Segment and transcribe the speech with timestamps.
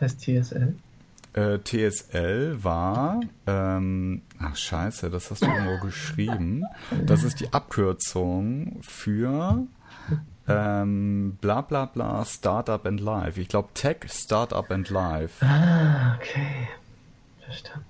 [0.00, 0.74] Was heißt TSL?
[1.34, 6.64] Äh, TSL war, ähm, ach scheiße, das hast du irgendwo geschrieben.
[7.04, 9.66] Das ist die Abkürzung für
[10.48, 13.40] ähm, bla bla bla Startup and Life.
[13.40, 15.44] Ich glaube Tech, Startup and Life.
[15.44, 16.68] Ah, okay.
[17.44, 17.84] Verstanden.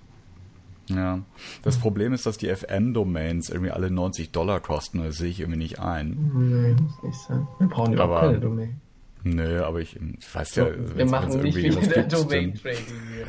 [0.91, 1.19] Ja,
[1.63, 5.03] das Problem ist, dass die FM-Domains irgendwie alle 90 Dollar kosten.
[5.03, 6.31] Das sehe ich irgendwie nicht ein.
[6.35, 7.47] Nee, muss nicht sein.
[7.59, 8.81] Wir brauchen überhaupt Aber- keine Domain.
[9.25, 12.85] Nö, aber ich, ich weiß ja, wir wenn's- machen wenn's nicht wieder gibt, dann- Domain-Trading
[13.15, 13.27] hier.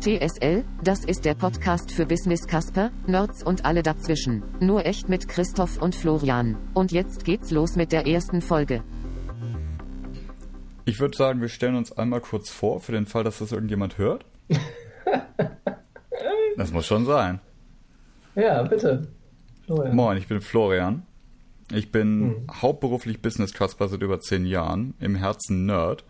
[0.00, 4.42] TSL, das ist der Podcast für Business Casper, Nerds und alle dazwischen.
[4.60, 6.56] Nur echt mit Christoph und Florian.
[6.74, 8.82] Und jetzt geht's los mit der ersten Folge.
[10.84, 13.96] Ich würde sagen, wir stellen uns einmal kurz vor, für den Fall, dass das irgendjemand
[13.96, 14.26] hört.
[16.58, 17.40] das muss schon sein.
[18.34, 19.08] Ja, bitte.
[19.66, 19.96] Florian.
[19.96, 21.02] Moin, ich bin Florian.
[21.72, 26.04] Ich bin hauptberuflich Business Casper seit über zehn Jahren, im Herzen Nerd.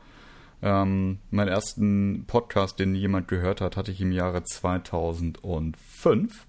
[0.63, 6.47] Ähm, meinen ersten Podcast, den jemand gehört hat, hatte ich im Jahre 2005.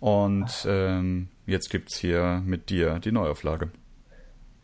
[0.00, 3.70] Und ähm, jetzt gibt's hier mit dir die Neuauflage.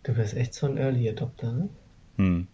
[0.04, 1.68] Du bist echt so ein Early Adopter, ne?
[2.16, 2.46] Hm.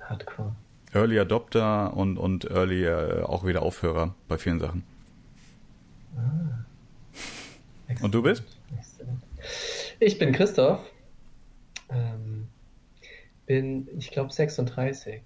[0.00, 0.54] Hardcore.
[0.92, 4.82] Early Adopter und, und Early äh, auch wieder Aufhörer bei vielen Sachen.
[8.02, 8.57] Und du bist?
[10.00, 10.80] Ich bin Christoph.
[11.90, 12.46] Ähm,
[13.46, 15.22] bin, ich glaube, 36.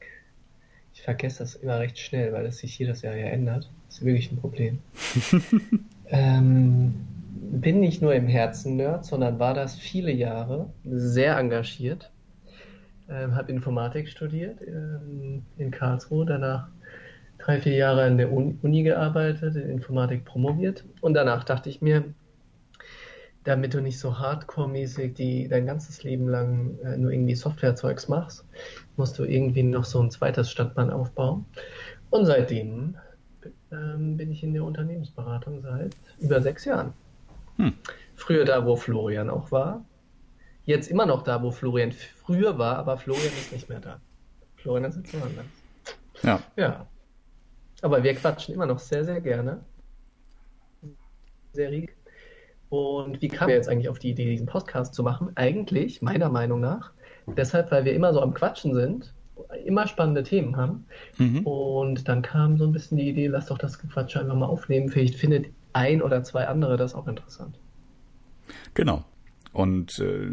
[0.94, 3.70] Ich vergesse das immer recht schnell, weil es sich jedes Jahr ja ändert.
[3.86, 4.78] Das ist wirklich ein Problem.
[6.08, 6.94] ähm,
[7.50, 12.10] bin nicht nur im Herzen Nerd, sondern war das viele Jahre sehr engagiert.
[13.10, 16.68] Ähm, habe Informatik studiert ähm, in Karlsruhe, danach
[17.36, 21.82] drei, vier Jahre an der Uni, Uni gearbeitet, in Informatik promoviert und danach dachte ich
[21.82, 22.04] mir,
[23.44, 28.44] damit du nicht so hardcore-mäßig die, dein ganzes Leben lang äh, nur irgendwie Softwarezeugs machst,
[28.96, 31.44] musst du irgendwie noch so ein zweites Standbein aufbauen.
[32.10, 32.96] Und seitdem
[33.72, 36.92] ähm, bin ich in der Unternehmensberatung seit über sechs Jahren.
[37.56, 37.72] Hm.
[38.14, 39.84] Früher da, wo Florian auch war.
[40.64, 44.00] Jetzt immer noch da, wo Florian früher war, aber Florian ist nicht mehr da.
[44.56, 45.46] Florian ist jetzt woanders.
[46.22, 46.40] Ja.
[46.56, 46.86] Ja.
[47.80, 49.64] Aber wir quatschen immer noch sehr, sehr gerne.
[51.52, 51.96] Sehr reg.
[52.72, 55.32] Und wie kamen wir jetzt eigentlich auf die Idee, diesen Podcast zu machen?
[55.34, 56.92] Eigentlich, meiner Meinung nach,
[57.26, 59.12] deshalb, weil wir immer so am Quatschen sind,
[59.66, 60.86] immer spannende Themen haben.
[61.18, 61.40] Mhm.
[61.40, 64.88] Und dann kam so ein bisschen die Idee, lass doch das Gequatsche einfach mal aufnehmen.
[64.88, 67.58] Vielleicht findet ein oder zwei andere das auch interessant.
[68.72, 69.04] Genau.
[69.52, 70.30] Und äh,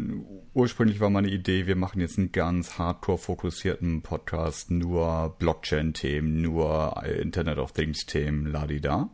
[0.54, 7.02] ursprünglich war meine Idee, wir machen jetzt einen ganz hardcore fokussierten Podcast, nur Blockchain-Themen, nur
[7.04, 9.10] äh, Internet of Things-Themen, ladida.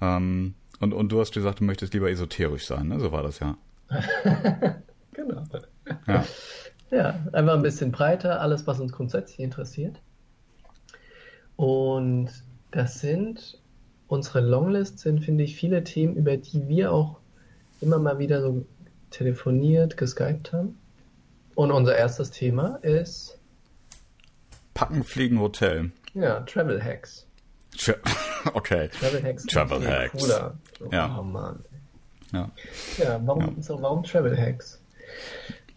[0.00, 3.00] Ähm, und, und du hast gesagt, du möchtest lieber esoterisch sein, ne?
[3.00, 3.56] So war das ja.
[5.12, 5.42] Genau.
[6.06, 6.24] Ja.
[6.90, 10.00] Ja, einfach ein bisschen breiter, alles, was uns grundsätzlich interessiert.
[11.56, 12.30] Und
[12.70, 13.58] das sind,
[14.06, 17.18] unsere Longlist sind, finde ich, viele Themen, über die wir auch
[17.80, 18.64] immer mal wieder so
[19.10, 20.78] telefoniert, geskypt haben.
[21.54, 23.38] Und unser erstes Thema ist,
[24.72, 25.90] Packen, Fliegen, Hotel.
[26.14, 27.26] ja, Travel Hacks.
[27.76, 27.94] Tja,
[28.54, 28.88] Okay.
[28.88, 29.46] Travel Hacks.
[29.46, 30.12] Travel Hacks.
[30.22, 30.54] Cooler.
[30.78, 31.16] So, Ja.
[31.18, 31.60] Oh Mann.
[32.32, 32.50] Ja.
[32.98, 33.62] Ja, warum, Ja.
[33.62, 34.80] So, warum Travel Hacks?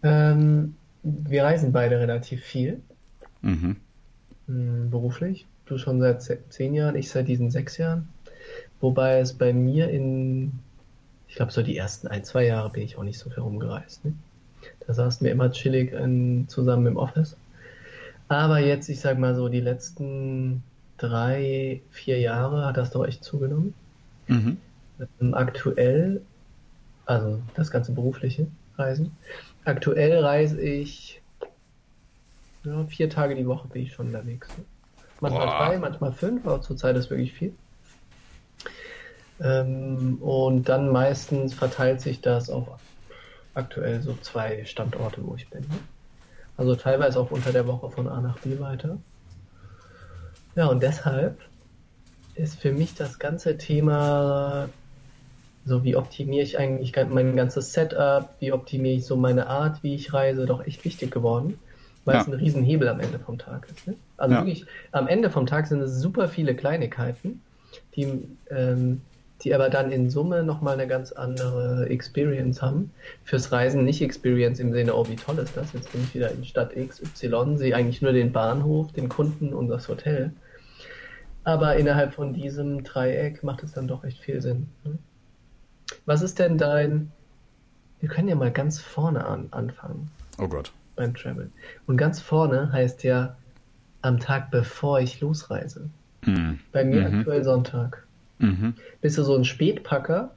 [0.03, 2.81] Ähm, wir reisen beide relativ viel.
[3.41, 3.77] Mhm.
[4.47, 5.45] Hm, beruflich.
[5.65, 8.07] Du schon seit ze- zehn Jahren, ich seit diesen sechs Jahren.
[8.81, 10.51] Wobei es bei mir in,
[11.27, 14.03] ich glaube, so die ersten ein, zwei Jahre bin ich auch nicht so viel rumgereist.
[14.05, 14.13] Ne?
[14.85, 17.37] Da saßen wir immer chillig in, zusammen im Office.
[18.27, 20.63] Aber jetzt, ich sag mal so, die letzten
[21.01, 23.73] drei, vier Jahre hat das doch echt zugenommen.
[24.27, 24.57] Mhm.
[25.19, 26.21] Ähm, aktuell,
[27.05, 28.47] also das ganze berufliche
[28.77, 29.15] Reisen.
[29.65, 31.21] Aktuell reise ich
[32.63, 34.47] ja, vier Tage die Woche bin ich schon unterwegs.
[35.19, 35.57] Manchmal Boah.
[35.57, 37.53] drei, manchmal fünf, aber zurzeit ist wirklich viel.
[39.39, 42.67] Ähm, und dann meistens verteilt sich das auf
[43.55, 45.65] aktuell so zwei Standorte, wo ich bin.
[46.57, 48.97] Also teilweise auch unter der Woche von A nach B weiter.
[50.55, 51.39] Ja, und deshalb
[52.35, 54.69] ist für mich das ganze Thema,
[55.65, 59.95] so wie optimiere ich eigentlich mein ganzes Setup, wie optimiere ich so meine Art, wie
[59.95, 61.59] ich reise, doch echt wichtig geworden,
[62.05, 62.21] weil Ja.
[62.21, 63.87] es ein Riesenhebel am Ende vom Tag ist.
[63.87, 63.95] Ne?
[64.17, 64.41] Also Ja.
[64.41, 67.41] wirklich, am Ende vom Tag sind es super viele Kleinigkeiten,
[67.95, 68.07] die,
[68.49, 69.01] ähm,
[69.43, 72.91] die aber dann in Summe nochmal eine ganz andere Experience haben.
[73.23, 75.73] Fürs Reisen nicht Experience im Sinne, oh, wie toll ist das?
[75.73, 79.67] Jetzt bin ich wieder in Stadt XY, sehe eigentlich nur den Bahnhof, den Kunden und
[79.67, 80.31] das Hotel.
[81.43, 84.67] Aber innerhalb von diesem Dreieck macht es dann doch echt viel Sinn.
[84.83, 84.97] Ne?
[86.05, 87.11] Was ist denn dein.
[87.99, 90.09] Wir können ja mal ganz vorne an, anfangen.
[90.39, 90.71] Oh Gott.
[90.95, 91.49] Beim Travel.
[91.87, 93.35] Und ganz vorne heißt ja
[94.01, 95.89] am Tag bevor ich losreise.
[96.25, 96.59] Mhm.
[96.71, 97.19] Bei mir Mhm.
[97.19, 98.05] aktuell Sonntag.
[98.41, 98.73] Mhm.
[99.01, 100.35] Bist du so ein Spätpacker,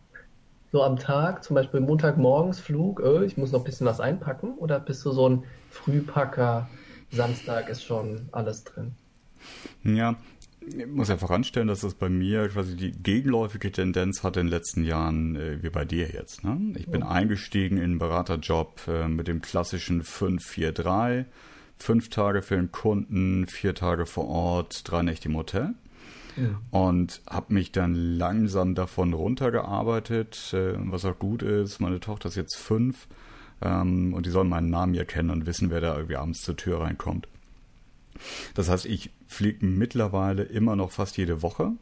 [0.72, 4.54] so am Tag, zum Beispiel Montagmorgens Flug, äh, ich muss noch ein bisschen was einpacken?
[4.58, 6.68] Oder bist du so ein Frühpacker,
[7.10, 8.92] Samstag ist schon alles drin?
[9.82, 10.16] Ja,
[10.66, 14.50] ich muss ja voranstellen, dass das bei mir quasi die gegenläufige Tendenz hat in den
[14.50, 16.44] letzten Jahren, äh, wie bei dir jetzt.
[16.44, 16.74] Ne?
[16.76, 21.26] Ich bin eingestiegen in einen Beraterjob äh, mit dem klassischen 5-4-3.
[21.76, 25.74] Fünf Tage für den Kunden, vier Tage vor Ort, drei Nächte im Hotel.
[26.70, 31.80] Und habe mich dann langsam davon runtergearbeitet, äh, was auch gut ist.
[31.80, 33.06] Meine Tochter ist jetzt fünf
[33.62, 36.56] ähm, und die soll meinen Namen hier kennen und wissen, wer da irgendwie abends zur
[36.56, 37.28] Tür reinkommt.
[38.54, 41.72] Das heißt, ich fliege mittlerweile immer noch fast jede Woche,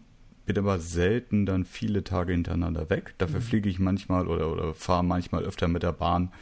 [0.47, 3.15] bin aber selten dann viele Tage hintereinander weg.
[3.19, 6.33] Dafür fliege ich manchmal oder, oder fahre manchmal öfter mit der Bahn,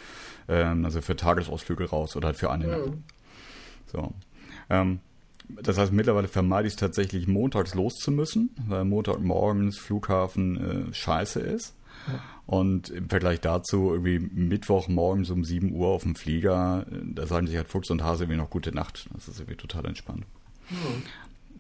[0.49, 2.93] ähm, also für Tagesausflüge raus oder halt für eine Nacht.
[3.87, 4.15] So.
[4.69, 5.01] Ähm,
[5.63, 11.77] das heißt, mittlerweile vermeide ich es tatsächlich, montags loszumüssen, weil Montagmorgens Flughafen äh, scheiße ist.
[12.47, 17.47] Und im Vergleich dazu irgendwie Mittwochmorgens um 7 Uhr auf dem Flieger, äh, da sagen
[17.47, 19.09] sich halt Fuchs und Hase irgendwie noch gute Nacht.
[19.15, 20.25] Das ist irgendwie total entspannt.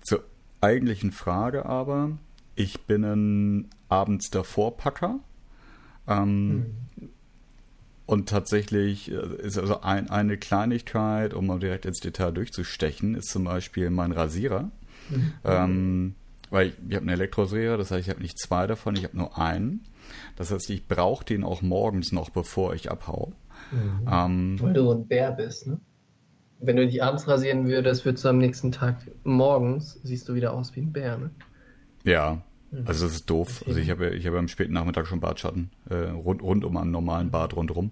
[0.01, 0.25] Zur
[0.61, 2.19] eigentlichen Frage aber,
[2.55, 5.21] ich bin ein abends davor Packer.
[6.09, 6.75] Ähm,
[8.11, 13.29] Und tatsächlich äh, ist also ein, eine Kleinigkeit, um mal direkt ins Detail durchzustechen, ist
[13.29, 14.71] zum Beispiel mein Rasierer.
[15.45, 16.15] Ähm,
[16.51, 19.17] weil ich, ich habe einen Elektrorasierer, das heißt, ich habe nicht zwei davon, ich habe
[19.17, 19.85] nur einen.
[20.35, 23.33] Das heißt, ich brauche den auch morgens noch, bevor ich abhau.
[24.11, 25.79] Ähm, Weil du so ein Bär bist, ne?
[26.59, 30.53] Wenn du dich abends rasieren würdest, würdest du am nächsten Tag morgens, siehst du wieder
[30.53, 31.31] aus wie ein Bär, ne?
[32.03, 32.43] Ja,
[32.85, 33.65] also das ist doof.
[33.67, 36.91] Also ich habe ich habe am späten Nachmittag schon Bartschatten äh, rund, rund um einen
[36.91, 37.91] normalen Bart rundherum.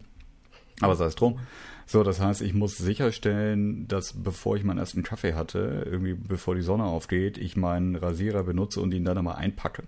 [0.81, 1.39] Aber sei es drum.
[1.87, 6.55] So, das heißt, ich muss sicherstellen, dass bevor ich meinen ersten Kaffee hatte, irgendwie bevor
[6.55, 9.85] die Sonne aufgeht, ich meinen Rasierer benutze und ihn dann nochmal einpacke.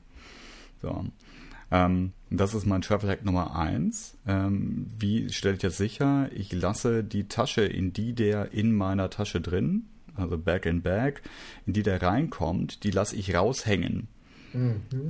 [0.80, 1.04] So.
[1.70, 4.16] Ähm, das ist mein Travel Hack Nummer eins.
[4.26, 6.30] Ähm, wie stelle ich jetzt sicher?
[6.34, 9.84] Ich lasse die Tasche, in die der in meiner Tasche drin,
[10.16, 11.22] also Bag in Bag,
[11.66, 14.08] in die der reinkommt, die lasse ich raushängen.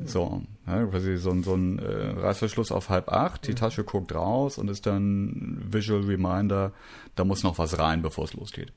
[0.04, 1.84] So, ja, quasi so, ein- so ein äh,
[2.20, 6.72] Reißverschluss auf halb acht, die Tasche guckt raus und ist dann Visual Reminder,
[7.16, 8.72] da muss noch was rein, bevor es losgeht.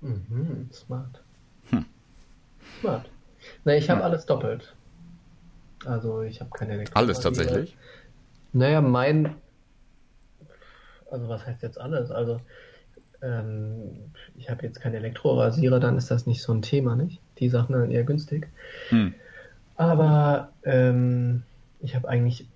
[0.00, 1.22] Mhm, smart.
[1.70, 1.84] Hm.
[2.80, 3.10] Smart.
[3.64, 4.06] Na, ich habe Ja.
[4.06, 4.74] alles doppelt.
[5.84, 7.76] Also ich habe keine Elektro Alles tatsächlich.
[8.52, 9.34] Naja, mein.
[11.10, 12.10] Also was heißt jetzt alles?
[12.10, 12.40] Also
[13.22, 17.20] ähm, ich habe jetzt keinen Elektrorasierer, dann ist das nicht so ein Thema, nicht?
[17.38, 18.48] Die Sachen dann eher günstig.
[18.90, 19.14] Hm.
[19.78, 21.44] Aber ähm,
[21.80, 22.48] ich habe eigentlich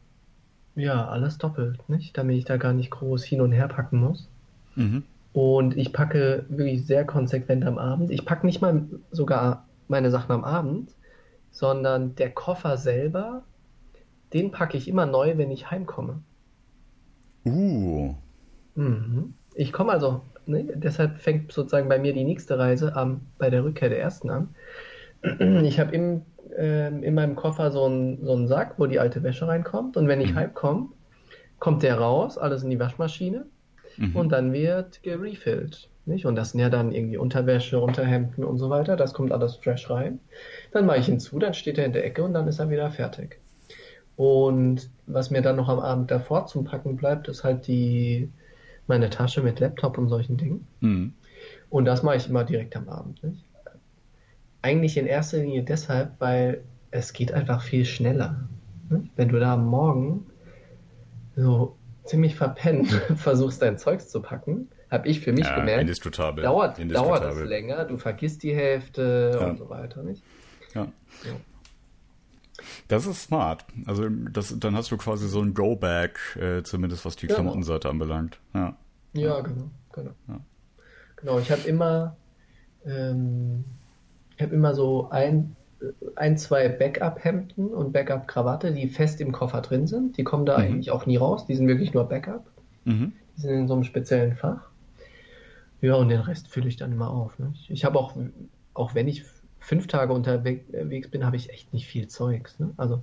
[0.74, 2.18] ja alles doppelt, nicht?
[2.18, 4.28] Damit ich da gar nicht groß hin und her packen muss.
[4.74, 5.04] Mhm.
[5.32, 8.10] Und ich packe wirklich sehr konsequent am Abend.
[8.10, 10.90] Ich packe nicht mal sogar meine Sachen am Abend,
[11.52, 13.44] sondern der Koffer selber,
[14.32, 16.20] den packe ich immer neu, wenn ich heimkomme.
[17.44, 18.14] Uh.
[18.74, 19.34] Mhm.
[19.54, 23.62] Ich komme also, ne, deshalb fängt sozusagen bei mir die nächste Reise am, bei der
[23.62, 24.48] Rückkehr der ersten an.
[25.62, 26.22] Ich habe im,
[26.56, 29.96] ähm, in meinem Koffer so einen, so einen Sack, wo die alte Wäsche reinkommt.
[29.96, 30.36] Und wenn ich Mhm.
[30.36, 30.88] heimkomme,
[31.58, 33.46] kommt der raus, alles in die Waschmaschine.
[33.96, 34.16] Mhm.
[34.16, 35.88] Und dann wird gerefillt.
[36.04, 36.26] Nicht?
[36.26, 38.96] Und das sind ja dann irgendwie Unterwäsche, Unterhemden und so weiter.
[38.96, 40.18] Das kommt alles fresh rein.
[40.72, 42.70] Dann mache ich ihn zu, dann steht er in der Ecke und dann ist er
[42.70, 43.38] wieder fertig.
[44.16, 48.30] Und was mir dann noch am Abend davor zum Packen bleibt, ist halt die
[48.86, 50.66] meine Tasche mit Laptop und solchen Dingen.
[50.80, 51.12] Mhm.
[51.70, 53.22] Und das mache ich immer direkt am Abend.
[53.22, 53.44] Nicht?
[54.62, 58.48] Eigentlich in erster Linie deshalb, weil es geht einfach viel schneller.
[58.88, 59.10] Nicht?
[59.16, 60.26] Wenn du da am Morgen
[61.36, 66.04] so ziemlich verpennt versuchst, dein Zeugs zu packen, habe ich für mich Ja, gemerkt,
[66.44, 69.46] dauert, dauert es länger, du vergisst die Hälfte Ja.
[69.48, 70.02] und so weiter.
[70.02, 70.22] Nicht?
[70.74, 70.82] Ja.
[71.24, 71.32] Ja.
[72.88, 73.64] Das ist smart.
[73.86, 77.36] Also das, dann hast du quasi so ein Go-Back, äh, zumindest was die Genau.
[77.40, 78.38] Klamottenseite anbelangt.
[78.54, 78.76] Ja.
[79.14, 80.10] Ja, genau, genau.
[80.28, 80.40] Ja.
[81.16, 82.16] Genau, ich habe immer,
[82.84, 83.64] ähm,
[84.36, 85.56] ich habe immer so ein,
[86.16, 90.16] ein, zwei Backup-Hemden und Backup-Krawatte, die fest im Koffer drin sind.
[90.16, 90.64] Die kommen da Mhm.
[90.64, 91.46] eigentlich auch nie raus.
[91.46, 92.44] Die sind wirklich nur Backup.
[92.84, 93.12] Mhm.
[93.36, 94.68] Die sind in so einem speziellen Fach.
[95.80, 97.38] Ja, und den Rest fülle ich dann immer auf.
[97.38, 97.52] Ne?
[97.68, 98.16] Ich habe auch,
[98.74, 99.24] auch wenn ich
[99.58, 102.58] fünf Tage unterwegs bin, habe ich echt nicht viel Zeugs.
[102.60, 102.70] Ne?
[102.76, 103.02] Also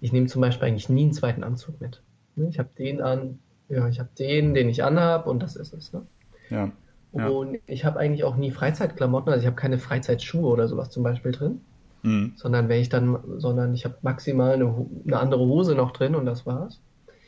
[0.00, 2.02] ich nehme zum Beispiel eigentlich nie einen zweiten Anzug mit.
[2.36, 2.48] Ne?
[2.48, 5.92] Ich habe den an, ja, ich habe den, den ich anhab und das ist es.
[5.92, 6.02] Ne?
[6.50, 6.70] Ja.
[7.14, 7.28] Ja.
[7.28, 11.02] Und ich habe eigentlich auch nie Freizeitklamotten, also ich habe keine Freizeitschuhe oder sowas zum
[11.02, 11.60] Beispiel drin,
[12.02, 12.32] Mhm.
[12.36, 16.26] sondern wenn ich dann, sondern ich habe maximal eine, eine andere Hose noch drin und
[16.26, 16.80] das war's.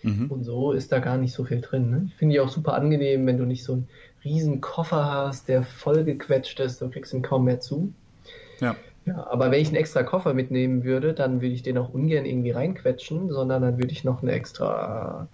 [0.02, 0.30] Mhm.
[0.30, 1.90] Und so ist da gar nicht so viel drin.
[1.90, 2.04] Ne?
[2.08, 3.88] Ich finde die auch super angenehm, wenn du nicht so einen
[4.24, 7.92] riesen Koffer hast, der voll gequetscht ist, du kriegst ihn kaum mehr zu.
[8.60, 8.76] Ja.
[9.06, 12.24] Ja, aber wenn ich einen extra Koffer mitnehmen würde, dann würde ich den auch ungern
[12.24, 15.28] irgendwie reinquetschen, sondern dann würde ich noch eine extra,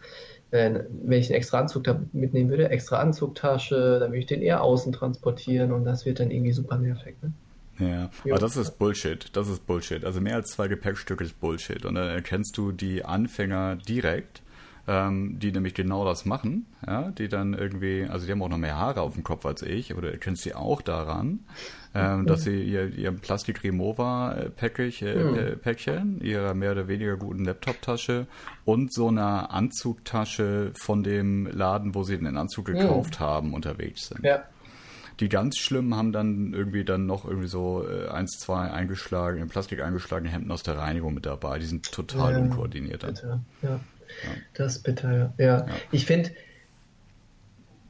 [0.51, 4.63] äh, wenn ich einen extra Anzug mitnehmen würde, extra Anzugtasche, dann würde ich den eher
[4.63, 7.17] außen transportieren und das wird dann irgendwie super nervig.
[7.23, 7.33] Ne?
[7.81, 9.35] Ja, aber das ist Bullshit.
[9.35, 10.05] Das ist Bullshit.
[10.05, 11.85] Also mehr als zwei Gepäckstücke ist Bullshit.
[11.87, 14.43] Und dann erkennst du die Anfänger direkt,
[14.91, 16.67] ähm, die nämlich genau das machen.
[16.85, 19.63] Ja, die dann irgendwie, also die haben auch noch mehr Haare auf dem Kopf als
[19.63, 21.41] ich, aber du erkennst sie auch daran,
[21.95, 27.45] ähm, dass sie ihr, ihr Plastik Remova äh, äh, Päckchen, ihrer mehr oder weniger guten
[27.45, 28.27] Laptop-Tasche
[28.65, 33.25] und so einer Anzugtasche von dem Laden, wo sie den Anzug gekauft mhm.
[33.25, 34.25] haben, unterwegs sind.
[34.25, 34.43] Ja.
[35.21, 39.49] Die ganz schlimmen haben dann irgendwie dann noch irgendwie so äh, eins, zwei eingeschlagen, in
[39.49, 41.61] Plastik eingeschlagene Hemden aus der Reinigung mit dabei.
[41.61, 43.07] Die sind total ja, unkoordiniert.
[43.07, 43.41] Bitter.
[43.63, 43.69] Ja.
[43.69, 43.81] ja.
[44.55, 45.35] Das ist bitter, ja.
[45.39, 45.67] ja.
[45.93, 46.31] Ich finde,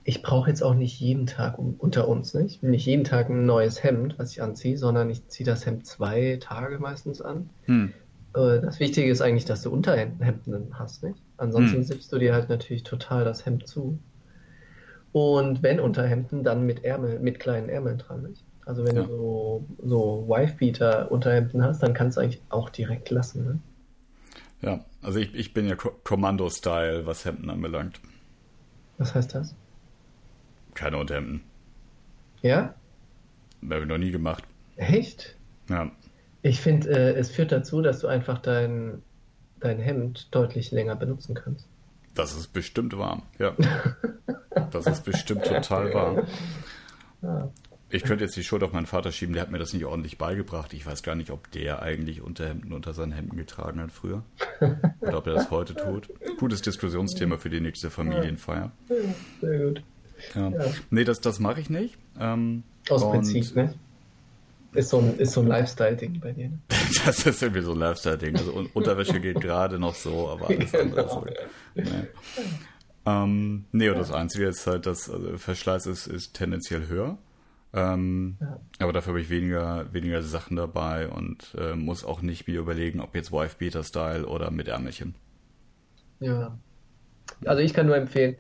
[0.05, 2.45] ich brauche jetzt auch nicht jeden Tag unter uns, ne?
[2.45, 5.67] Ich will nicht jeden Tag ein neues Hemd, was ich anziehe, sondern ich ziehe das
[5.67, 7.51] Hemd zwei Tage meistens an.
[7.67, 7.93] Hm.
[8.35, 11.21] Äh, das Wichtige ist eigentlich, dass du Unterhemden hast, nicht?
[11.37, 11.85] Ansonsten hm.
[11.85, 13.99] sippst du dir halt natürlich total das Hemd zu.
[15.13, 18.23] Und wenn Unterhemden, dann mit Ärmel, mit kleinen Ärmeln dran.
[18.23, 18.45] Nicht?
[18.65, 19.03] Also wenn ja.
[19.03, 23.45] du so, so Wife-Beater-Unterhemden hast, dann kannst du eigentlich auch direkt lassen.
[23.45, 23.59] Ne?
[24.63, 28.01] Ja, also ich, ich bin ja Kommando-Style, was Hemden anbelangt.
[28.99, 29.55] Was heißt das?
[30.75, 31.43] Keine Unterhemden.
[32.43, 32.75] Ja?
[33.63, 34.45] Habe ich noch nie gemacht.
[34.77, 35.37] Echt?
[35.69, 35.91] Ja.
[36.43, 39.03] Ich finde, äh, es führt dazu, dass du einfach dein,
[39.59, 41.67] dein Hemd deutlich länger benutzen kannst.
[42.15, 43.55] Das ist bestimmt warm, ja.
[44.73, 46.27] Das ist bestimmt total warm.
[47.93, 50.17] Ich könnte jetzt die Schuld auf meinen Vater schieben, der hat mir das nicht ordentlich
[50.17, 50.73] beigebracht.
[50.73, 54.23] Ich weiß gar nicht, ob der eigentlich Unterhemden unter seinen Hemden getragen hat früher.
[55.01, 56.09] Oder ob er das heute tut.
[56.39, 58.71] Gutes Diskussionsthema für die nächste Familienfeier.
[59.41, 59.83] Sehr gut.
[60.35, 60.49] Ja.
[60.51, 60.65] Ja.
[60.91, 61.97] Nee, das, das mache ich nicht.
[62.19, 63.75] Ähm, Aus Prinzip, ne?
[64.73, 66.49] Ist so ein, so ein Lifestyle-Ding bei dir.
[66.49, 66.59] Ne?
[67.05, 68.37] das ist irgendwie so ein Lifestyle-Ding.
[68.37, 71.15] Also Unterwäsche geht gerade noch so, aber alles andere genau.
[71.15, 71.27] so.
[71.75, 71.85] Nee.
[73.07, 77.19] Ähm, nee, und das Einzige ist halt, dass also Verschleiß ist, ist tendenziell höher.
[77.73, 78.61] Ähm, ja.
[78.81, 83.01] Aber dafür habe ich weniger, weniger Sachen dabei und äh, muss auch nicht mir überlegen,
[83.01, 85.15] ob jetzt Wife-Beater-Style oder mit Ärmelchen.
[86.19, 86.59] Ja.
[87.45, 88.37] Also ich kann nur empfehlen,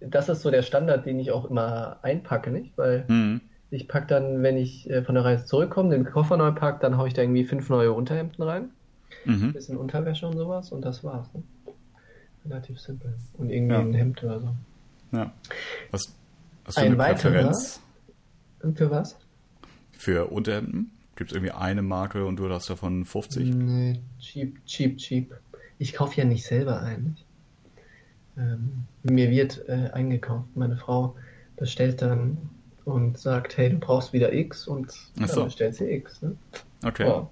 [0.00, 2.76] das ist so der Standard, den ich auch immer einpacke, nicht?
[2.76, 3.40] Weil mhm.
[3.70, 6.96] ich packe dann, wenn ich äh, von der Reise zurückkomme, den Koffer neu packe, dann
[6.96, 8.70] haue ich da irgendwie fünf neue Unterhemden rein.
[9.24, 9.44] Mhm.
[9.44, 11.32] Ein bisschen Unterwäsche und sowas und das war's.
[11.34, 11.42] Ne?
[12.44, 13.14] Relativ simpel.
[13.34, 13.80] Und irgendwie ja.
[13.80, 14.48] ein Hemd oder so.
[15.12, 15.32] Ja.
[15.92, 16.16] Was,
[16.64, 17.81] hast du ein eine Präferenz?
[18.74, 19.16] Für was?
[19.92, 20.90] Für Unterhemden?
[21.16, 23.54] Gibt es irgendwie eine Marke und du hast davon 50?
[23.54, 25.34] Nee, cheap, cheap, cheap.
[25.78, 27.16] Ich kaufe ja nicht selber ein.
[28.36, 30.48] Ähm, mir wird äh, eingekauft.
[30.54, 31.16] Meine Frau
[31.56, 32.38] bestellt dann
[32.84, 35.44] und sagt, hey, du brauchst wieder X und dann so.
[35.44, 36.22] bestellt sie X.
[36.22, 36.36] Ne?
[36.84, 37.06] Okay.
[37.06, 37.28] Ja.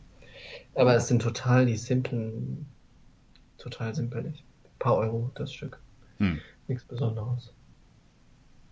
[0.75, 2.67] Aber es sind total die simplen,
[3.59, 4.45] total simpel nicht.
[4.65, 5.81] Ein paar Euro das Stück.
[6.19, 6.41] Hm.
[6.69, 7.53] Nichts Besonderes.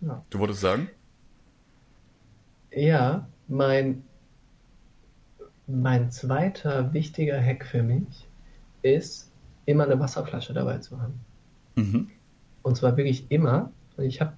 [0.01, 0.23] Ja.
[0.29, 0.89] Du wolltest sagen?
[2.71, 4.03] Ja, mein,
[5.67, 8.27] mein zweiter wichtiger Hack für mich
[8.81, 9.31] ist,
[9.65, 11.19] immer eine Wasserflasche dabei zu haben.
[11.75, 12.07] Mhm.
[12.63, 13.71] Und zwar wirklich immer.
[13.97, 14.33] Ich habe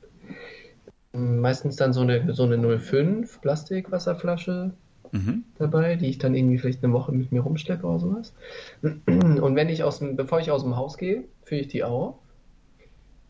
[1.13, 4.71] meistens dann so eine, so eine 05 Plastikwasserflasche
[5.11, 5.43] mhm.
[5.57, 8.33] dabei, die ich dann irgendwie vielleicht eine Woche mit mir rumschleppe oder sowas.
[8.81, 12.15] Und wenn ich aus dem, bevor ich aus dem Haus gehe, fülle ich die auf.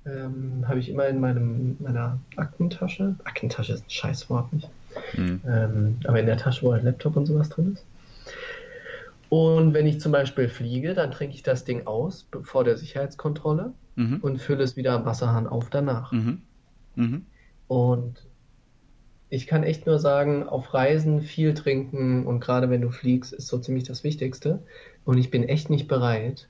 [0.05, 3.15] Ähm, habe ich immer in meinem, meiner Aktentasche.
[3.23, 4.69] Aktentasche ist ein Scheißwort, nicht?
[5.13, 5.41] Mhm.
[5.47, 7.85] Ähm, aber in der Tasche, wo ein Laptop und sowas drin ist.
[9.29, 13.71] Und wenn ich zum Beispiel fliege, dann trinke ich das Ding aus vor der Sicherheitskontrolle
[13.95, 14.17] mhm.
[14.21, 16.11] und fülle es wieder am Wasserhahn auf danach.
[16.11, 16.41] Mhm.
[16.95, 17.25] Mhm.
[17.67, 18.25] Und
[19.29, 23.47] ich kann echt nur sagen, auf Reisen viel trinken und gerade wenn du fliegst, ist
[23.47, 24.61] so ziemlich das Wichtigste.
[25.05, 26.49] Und ich bin echt nicht bereit,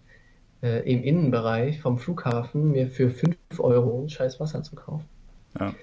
[0.64, 5.06] äh, im Innenbereich vom Flughafen mir für 5 Euro scheiß Wasser zu kaufen.
[5.60, 5.76] Ja.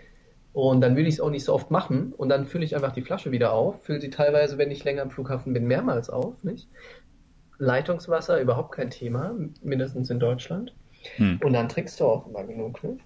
[0.52, 2.92] Und dann will ich es auch nicht so oft machen und dann fülle ich einfach
[2.92, 6.42] die Flasche wieder auf, fülle sie teilweise, wenn ich länger am Flughafen bin, mehrmals auf,
[6.42, 6.68] nicht?
[7.58, 10.72] Leitungswasser überhaupt kein Thema, mindestens in Deutschland.
[11.16, 11.40] Hm.
[11.42, 12.98] Und dann trinkst du auch immer genug, ne?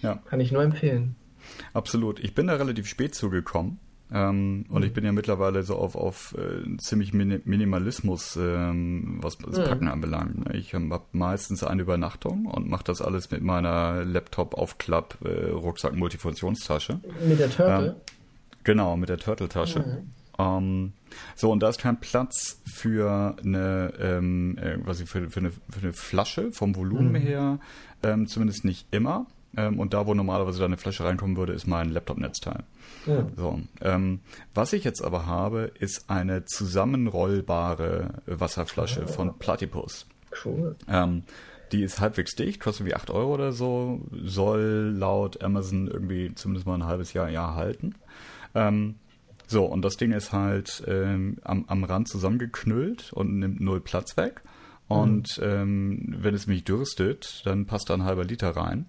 [0.00, 0.20] Ja.
[0.26, 1.16] Kann ich nur empfehlen.
[1.72, 2.20] Absolut.
[2.20, 3.78] Ich bin da relativ spät zugekommen.
[4.12, 4.64] Ähm, mhm.
[4.68, 9.58] Und ich bin ja mittlerweile so auf, auf äh, ziemlich Min Minimalismus, ähm, was das
[9.58, 9.64] mhm.
[9.64, 10.46] Packen anbelangt.
[10.46, 10.56] Ne?
[10.56, 15.52] Ich habe meistens eine Übernachtung und mache das alles mit meiner Laptop-Aufklapp, äh.
[17.26, 17.86] Mit der Turtle?
[17.86, 17.94] Ähm,
[18.64, 19.80] genau, mit der Turtle-Tasche.
[19.80, 20.12] Mhm.
[21.36, 25.50] So, und da ist kein Platz für eine, ähm, äh, was ich für, für, eine,
[25.50, 27.16] für eine Flasche vom Volumen mhm.
[27.16, 27.58] her,
[28.02, 29.26] ähm, zumindest nicht immer.
[29.56, 32.64] Ähm, und da, wo normalerweise da eine Flasche reinkommen würde, ist mein Laptop-Netzteil.
[33.06, 33.26] Ja.
[33.36, 34.20] So, ähm,
[34.54, 39.06] was ich jetzt aber habe, ist eine zusammenrollbare Wasserflasche ah.
[39.06, 40.06] von Platypus.
[40.44, 40.76] Cool.
[40.88, 41.24] Ähm,
[41.72, 46.66] die ist halbwegs dicht, kostet wie 8 Euro oder so, soll laut Amazon irgendwie zumindest
[46.66, 47.94] mal ein halbes Jahr, Jahr halten.
[48.54, 48.96] Ähm,
[49.46, 54.16] so, und das Ding ist halt ähm, am, am Rand zusammengeknüllt und nimmt null Platz
[54.16, 54.42] weg.
[54.88, 55.44] Und mhm.
[55.44, 58.86] ähm, wenn es mich dürstet, dann passt da ein halber Liter rein.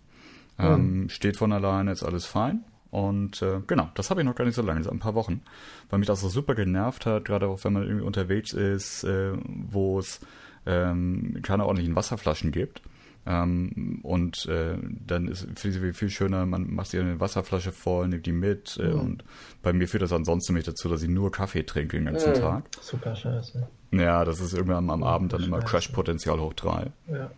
[0.60, 1.10] Ähm, mhm.
[1.10, 2.64] Steht von alleine, ist alles fein.
[2.92, 5.42] Und äh, genau, das habe ich noch gar nicht so lange, so ein paar Wochen,
[5.90, 9.32] weil mich das so super genervt hat, gerade auch wenn man irgendwie unterwegs ist, äh,
[9.44, 10.20] wo es
[10.68, 12.84] ähm, keine ordentlichen Wasserflaschen gibt.
[13.26, 18.10] Ähm, und äh, dann ist es viel, viel schöner, man macht sich eine Wasserflasche voll,
[18.10, 18.78] nimmt die mit.
[18.78, 19.00] Äh, mhm.
[19.00, 19.24] Und
[19.62, 22.36] bei mir führt das ansonsten mich dazu, dass ich nur Kaffee trinke den ganzen mhm.
[22.36, 22.66] Tag.
[22.82, 23.68] Super scheiße.
[23.92, 26.92] Ja, das ist irgendwann am Abend dann immer Crash-Potenzial hoch drei.
[27.08, 27.32] Ja.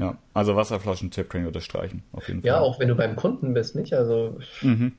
[0.00, 2.48] Ja, also Wasserflaschentipp kann ich unterstreichen, auf jeden Fall.
[2.48, 3.92] Ja, auch wenn du beim Kunden bist, nicht?
[3.92, 4.92] Also mhm.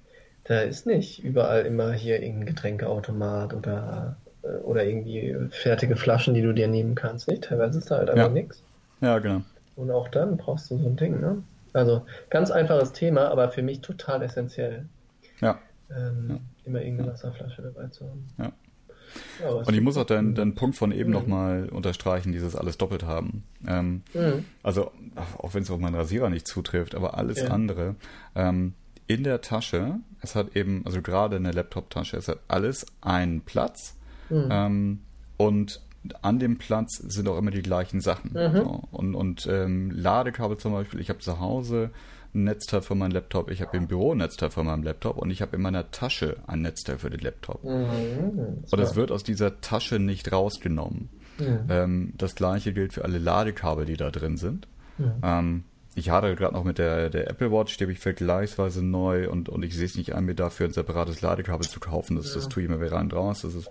[0.44, 6.42] da ist nicht überall immer hier irgendein Getränkeautomat oder, äh, oder irgendwie fertige Flaschen, die
[6.42, 7.46] du dir nehmen kannst, nicht?
[7.46, 8.30] Teilweise ist da halt einfach ja.
[8.30, 8.62] nichts.
[9.02, 9.42] Ja, genau.
[9.76, 11.42] Und auch dann brauchst du so ein Ding, ne?
[11.74, 14.86] Also ganz einfaches Thema, aber für mich total essentiell.
[15.40, 15.58] Ja.
[15.90, 16.40] Ähm, ja.
[16.66, 18.28] Immer irgendeine Wasserflasche dabei zu haben.
[18.38, 18.52] Ja.
[19.42, 21.16] Ja, und ich muss auch deinen, deinen Punkt von eben mhm.
[21.16, 23.44] nochmal unterstreichen, dieses alles doppelt haben.
[23.68, 24.46] Ähm, mhm.
[24.64, 24.92] Also,
[25.38, 27.48] auch wenn es auf meinen Rasierer nicht zutrifft, aber alles ja.
[27.50, 27.96] andere.
[28.36, 28.74] Ähm,
[29.08, 33.42] in der Tasche, es hat eben, also gerade in der Laptop-Tasche, es hat alles einen
[33.42, 33.96] Platz.
[34.30, 34.48] Mhm.
[34.50, 35.00] Ähm,
[35.38, 35.82] und
[36.22, 38.32] an dem Platz sind auch immer die gleichen Sachen.
[38.34, 38.56] Mhm.
[38.56, 38.84] So.
[38.92, 41.92] Und, und ähm, Ladekabel zum Beispiel, ich habe zu Hause
[42.34, 45.32] ein Netzteil für meinen Laptop, ich habe im Büro ein Netzteil für meinen Laptop und
[45.32, 47.64] ich habe in meiner Tasche ein Netzteil für den Laptop.
[47.64, 51.10] Mhm, und das wird aus dieser Tasche nicht rausgenommen.
[51.40, 51.60] Mhm.
[51.70, 54.68] Ähm, das gleiche gilt für alle Ladekabel, die da drin sind.
[54.98, 55.14] Mhm.
[55.24, 59.30] Ähm, ich hadere gerade noch mit der, der Apple Watch, die habe ich vergleichsweise neu
[59.30, 62.16] und, und ich sehe es nicht an, mir dafür ein separates Ladekabel zu kaufen.
[62.16, 62.36] Das, ja.
[62.36, 63.42] das tue ich mir wieder rein draus.
[63.42, 63.70] Das ist,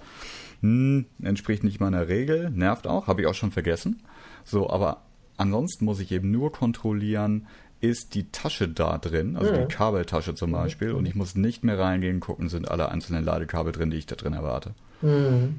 [0.60, 4.02] hm, entspricht nicht meiner Regel, nervt auch, habe ich auch schon vergessen.
[4.44, 5.02] So, aber
[5.38, 7.46] ansonsten muss ich eben nur kontrollieren,
[7.80, 9.58] ist die Tasche da drin, also ja.
[9.58, 10.96] die Kabeltasche zum Beispiel, mhm.
[10.96, 14.16] und ich muss nicht mehr reingehen, gucken, sind alle einzelnen Ladekabel drin, die ich da
[14.16, 14.72] drin erwarte.
[15.02, 15.58] Mhm.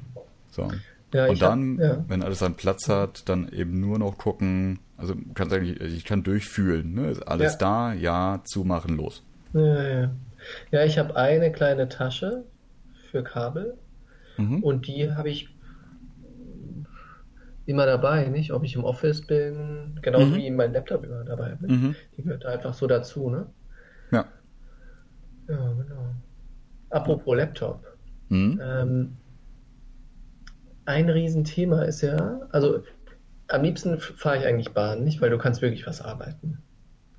[0.50, 0.70] So.
[1.12, 2.04] Ja, und dann, hab, ja.
[2.08, 6.22] wenn alles einen Platz hat, dann eben nur noch gucken, also kannst eigentlich, ich kann
[6.22, 7.10] durchfühlen, ne?
[7.10, 9.22] Ist alles da, ja, zumachen, los.
[9.52, 10.10] Ja, ja.
[10.70, 12.44] ja ich habe eine kleine Tasche
[13.10, 13.76] für Kabel
[14.38, 14.62] mhm.
[14.62, 15.51] und die habe ich
[17.66, 18.52] immer dabei, nicht?
[18.52, 20.34] Ob ich im Office bin, genauso mhm.
[20.36, 21.70] wie mein Laptop immer dabei bin.
[21.70, 21.96] Mhm.
[22.16, 23.46] Die gehört einfach so dazu, ne?
[24.10, 24.26] Ja.
[25.48, 26.14] Ja, genau.
[26.90, 27.84] Apropos Laptop.
[28.28, 28.60] Mhm.
[28.62, 29.16] Ähm,
[30.84, 32.82] ein Riesenthema ist ja, also
[33.48, 35.20] am liebsten fahre ich eigentlich Bahn, nicht?
[35.20, 36.58] Weil du kannst wirklich was arbeiten.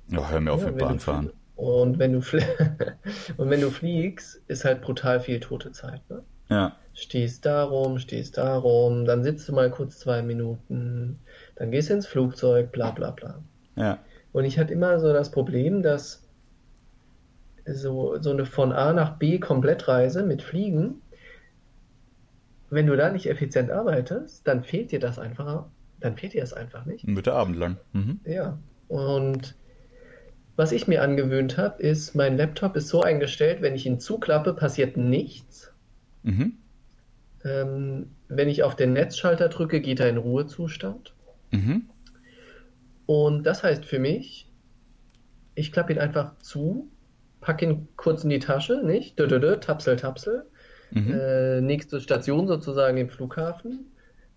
[0.08, 1.30] Ja, hör mir auf ja, mit Bahn fahren.
[1.56, 2.18] Und wenn du
[3.36, 6.22] und wenn du fliegst, ist halt brutal viel tote Zeit, ne?
[6.48, 11.18] Ja stehst da rum, stehst da rum, dann sitzt du mal kurz zwei Minuten,
[11.56, 13.42] dann gehst du ins Flugzeug, bla bla bla.
[13.76, 13.98] Ja.
[14.32, 16.22] Und ich hatte immer so das Problem, dass
[17.66, 21.00] so, so eine von A nach B Komplettreise mit Fliegen,
[22.70, 25.66] wenn du da nicht effizient arbeitest, dann fehlt dir das einfach,
[26.00, 27.06] dann fehlt dir das einfach nicht.
[27.06, 27.76] Mit der Abend lang.
[27.92, 28.20] Mhm.
[28.24, 28.58] Ja.
[28.88, 29.54] Und
[30.56, 34.54] was ich mir angewöhnt habe, ist, mein Laptop ist so eingestellt, wenn ich ihn zuklappe,
[34.54, 35.72] passiert nichts.
[36.22, 36.58] Mhm.
[37.44, 41.14] Ähm, wenn ich auf den Netzschalter drücke, geht er in Ruhezustand.
[41.50, 41.88] Mhm.
[43.06, 44.50] Und das heißt für mich,
[45.54, 46.88] ich klappe ihn einfach zu,
[47.40, 49.18] packe ihn kurz in die Tasche, nicht?
[49.18, 50.46] Dö, dö, dö, tapsel, tapsel.
[50.90, 51.14] Mhm.
[51.14, 53.92] Äh, nächste Station sozusagen im Flughafen.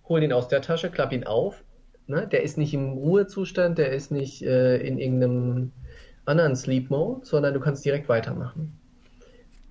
[0.10, 1.64] Hol ihn aus der Tasche, klappe ihn auf.
[2.08, 2.28] Ne?
[2.28, 5.72] Der ist nicht im Ruhezustand, der ist nicht äh, in irgendeinem
[6.26, 8.78] anderen Sleep Mode, sondern du kannst direkt weitermachen.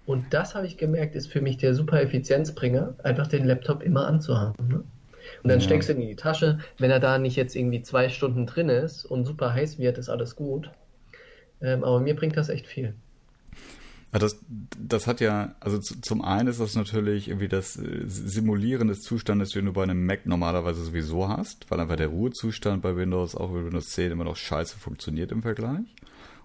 [0.07, 4.07] Und das habe ich gemerkt, ist für mich der super Effizienzbringer, einfach den Laptop immer
[4.07, 4.69] anzuhaben.
[4.69, 4.85] Ne?
[5.43, 5.65] Und dann ja.
[5.65, 6.61] steckst du ihn in die Tasche.
[6.79, 10.09] Wenn er da nicht jetzt irgendwie zwei Stunden drin ist und super heiß wird, ist
[10.09, 10.71] alles gut.
[11.61, 12.95] Ähm, aber mir bringt das echt viel.
[14.13, 14.39] Das,
[14.79, 19.51] das hat ja, also zum einen ist das natürlich irgendwie das äh, Simulieren des Zustandes,
[19.51, 23.51] den du bei einem Mac normalerweise sowieso hast, weil einfach der Ruhezustand bei Windows, auch
[23.51, 25.95] bei Windows 10 immer noch scheiße funktioniert im Vergleich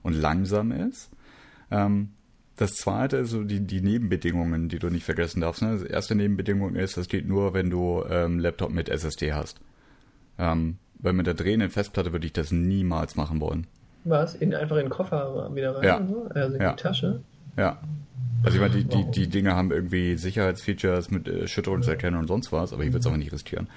[0.01, 1.11] und langsam ist.
[1.69, 2.09] Ähm,
[2.57, 5.61] das zweite ist so die, die Nebenbedingungen, die du nicht vergessen darfst.
[5.61, 5.79] Ne?
[5.79, 9.59] Die erste Nebenbedingung ist, das geht nur, wenn du ähm, Laptop mit SSD hast.
[10.37, 13.67] Ähm, weil mit der drehenden Festplatte würde ich das niemals machen wollen.
[14.03, 14.35] Was?
[14.35, 15.83] In, einfach in den Koffer wieder rein?
[15.83, 16.01] Ja.
[16.33, 16.73] Also in ja.
[16.73, 17.21] die Tasche?
[17.57, 17.79] Ja.
[18.43, 22.51] Also ich meine, die, die, die Dinge haben irgendwie Sicherheitsfeatures mit äh, Schütterungserkennung und sonst
[22.51, 23.67] was, aber ich würde es aber nicht riskieren.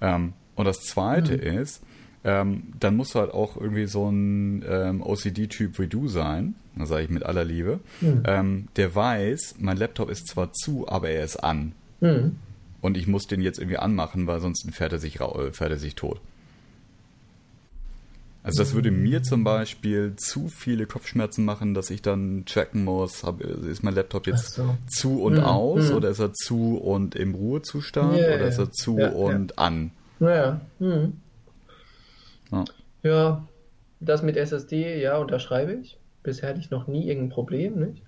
[0.00, 1.58] Ähm, und das zweite mhm.
[1.58, 1.82] ist,
[2.24, 6.86] ähm, dann musst du halt auch irgendwie so ein ähm, OCD-Typ wie du sein, da
[6.86, 8.22] sage ich mit aller Liebe, mhm.
[8.24, 11.72] ähm, der weiß, mein Laptop ist zwar zu, aber er ist an.
[12.00, 12.36] Mhm.
[12.80, 15.94] Und ich muss den jetzt irgendwie anmachen, weil sonst fährt er sich, fährt er sich
[15.94, 16.20] tot.
[18.44, 23.22] Also das würde mir zum Beispiel zu viele Kopfschmerzen machen, dass ich dann checken muss,
[23.22, 24.76] hab, ist mein Laptop jetzt so.
[24.88, 25.96] zu und hm, aus hm.
[25.96, 29.58] oder ist er zu und im Ruhezustand yeah, oder ist er zu ja, und ja.
[29.58, 29.92] an?
[30.18, 30.60] Naja.
[30.80, 31.12] Hm.
[32.52, 32.64] Ja.
[33.02, 33.48] ja,
[34.00, 35.98] das mit SSD, ja, unterschreibe ich.
[36.22, 38.02] Bisher hatte ich noch nie irgendein Problem, nicht?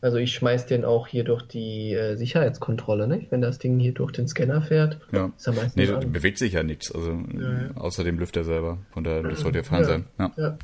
[0.00, 3.30] Also ich schmeiß den auch hier durch die äh, Sicherheitskontrolle, nicht?
[3.30, 5.00] Wenn das Ding hier durch den Scanner fährt.
[5.12, 5.32] Ja.
[5.34, 7.76] Ist er meistens nee, da bewegt sich ja nichts, also ja, ja.
[7.76, 8.78] außer dem Lüfter selber.
[8.92, 10.04] Von daher, das sollte ja fein sein.
[10.18, 10.32] Ja.
[10.36, 10.58] ja.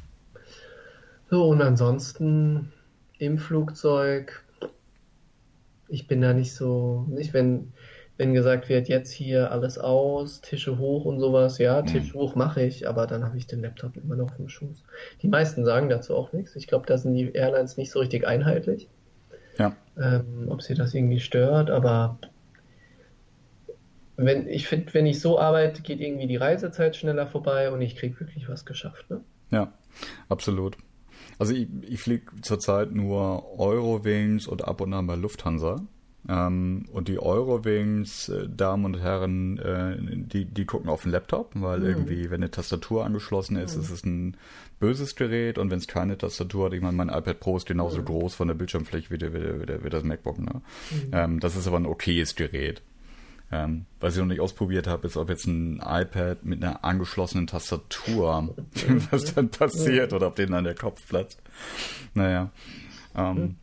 [1.31, 2.73] So, und ansonsten
[3.19, 4.45] im Flugzeug,
[5.89, 7.73] ich bin da nicht so, nicht, wenn,
[8.21, 12.19] wenn gesagt wird, jetzt hier alles aus, Tische hoch und sowas, ja, Tisch mhm.
[12.19, 14.85] hoch mache ich, aber dann habe ich den Laptop immer noch im Schoß.
[15.23, 16.55] Die meisten sagen dazu auch nichts.
[16.55, 18.91] Ich glaube, da sind die Airlines nicht so richtig einheitlich.
[19.57, 19.75] Ja.
[19.99, 22.19] Ähm, ob sie das irgendwie stört, aber
[24.19, 27.97] wenn ich finde, wenn ich so arbeite, geht irgendwie die Reisezeit schneller vorbei und ich
[27.97, 29.09] kriege wirklich was geschafft.
[29.09, 29.23] Ne?
[29.51, 29.73] Ja,
[30.29, 30.77] absolut.
[31.39, 35.77] Also ich, ich fliege zurzeit nur Eurowings und ab und an bei Lufthansa.
[36.29, 41.53] Ähm, und die Eurowings, äh, Damen und Herren, äh, die, die gucken auf den Laptop,
[41.55, 41.87] weil mhm.
[41.87, 43.83] irgendwie, wenn eine Tastatur angeschlossen ist, mhm.
[43.83, 44.37] ist es ein
[44.79, 48.01] böses Gerät und wenn es keine Tastatur hat, ich meine, mein iPad Pro ist genauso
[48.01, 48.05] mhm.
[48.05, 50.39] groß von der Bildschirmfläche wie, der, wie, der, wie das MacBook.
[50.39, 50.61] Ne?
[50.91, 51.11] Mhm.
[51.13, 52.83] Ähm, das ist aber ein okayes Gerät.
[53.53, 57.49] Ähm, was ich noch nicht ausprobiert habe, ist, ob jetzt ein iPad mit einer angeschlossenen
[57.49, 58.55] Tastatur,
[59.11, 61.43] was dann passiert, oder ob denen dann der Kopf platzt.
[62.15, 62.51] Naja.
[63.17, 63.57] Ähm,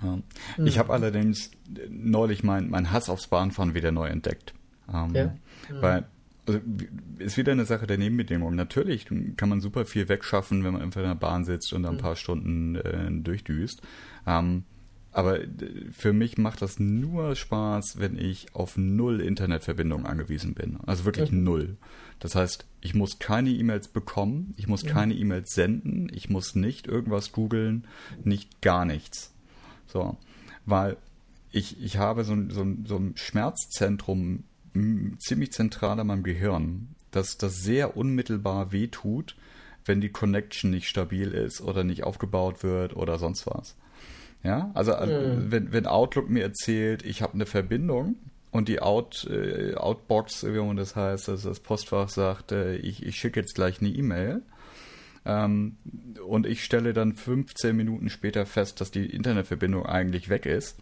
[0.00, 0.22] mhm.
[0.58, 0.64] ja.
[0.64, 1.50] Ich habe allerdings
[1.88, 4.54] neulich mein, mein Hass aufs Bahnfahren wieder neu entdeckt.
[4.92, 5.34] Ähm, ja.
[5.80, 6.06] Weil
[6.46, 6.60] also
[7.18, 8.56] ist wieder eine Sache der Nebenbedingungen.
[8.56, 11.98] Natürlich kann man super viel wegschaffen, wenn man einfach in der Bahn sitzt und ein
[11.98, 13.82] paar Stunden äh, durchdüst.
[14.26, 14.64] Ähm,
[15.12, 15.40] aber
[15.90, 20.78] für mich macht das nur Spaß, wenn ich auf null Internetverbindung angewiesen bin.
[20.86, 21.42] Also wirklich mhm.
[21.42, 21.76] null.
[22.20, 24.88] Das heißt, ich muss keine E-Mails bekommen, ich muss mhm.
[24.88, 27.86] keine E-Mails senden, ich muss nicht irgendwas googeln,
[28.22, 29.29] nicht gar nichts.
[29.92, 30.16] So.
[30.66, 30.96] Weil
[31.52, 34.44] ich, ich habe so, so, so ein Schmerzzentrum
[35.18, 39.34] ziemlich zentral an meinem Gehirn, dass das sehr unmittelbar wehtut,
[39.84, 43.74] wenn die Connection nicht stabil ist oder nicht aufgebaut wird oder sonst was.
[44.42, 45.50] Ja, also mhm.
[45.50, 48.16] wenn, wenn Outlook mir erzählt, ich habe eine Verbindung
[48.52, 53.04] und die Out, äh, Outbox, wie man das heißt, also das Postfach sagt, äh, ich,
[53.04, 54.42] ich schicke jetzt gleich eine E-Mail
[55.24, 55.76] ähm,
[56.26, 60.78] und ich stelle dann 15 Minuten später fest, dass die Internetverbindung eigentlich weg ist,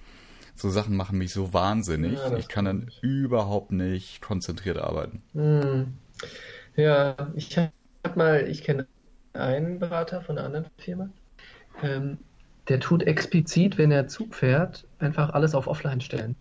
[0.55, 2.15] so Sachen machen mich so wahnsinnig.
[2.19, 3.03] Ja, ich kann dann ich.
[3.03, 5.23] überhaupt nicht konzentriert arbeiten.
[5.33, 5.95] Hm.
[6.77, 7.71] Ja, ich habe
[8.17, 8.87] mal, ich kenne
[9.33, 11.11] einen Berater von einer anderen Firma.
[11.83, 12.19] Ähm,
[12.69, 16.37] der tut explizit, wenn er Zug fährt, einfach alles auf Offline stellen.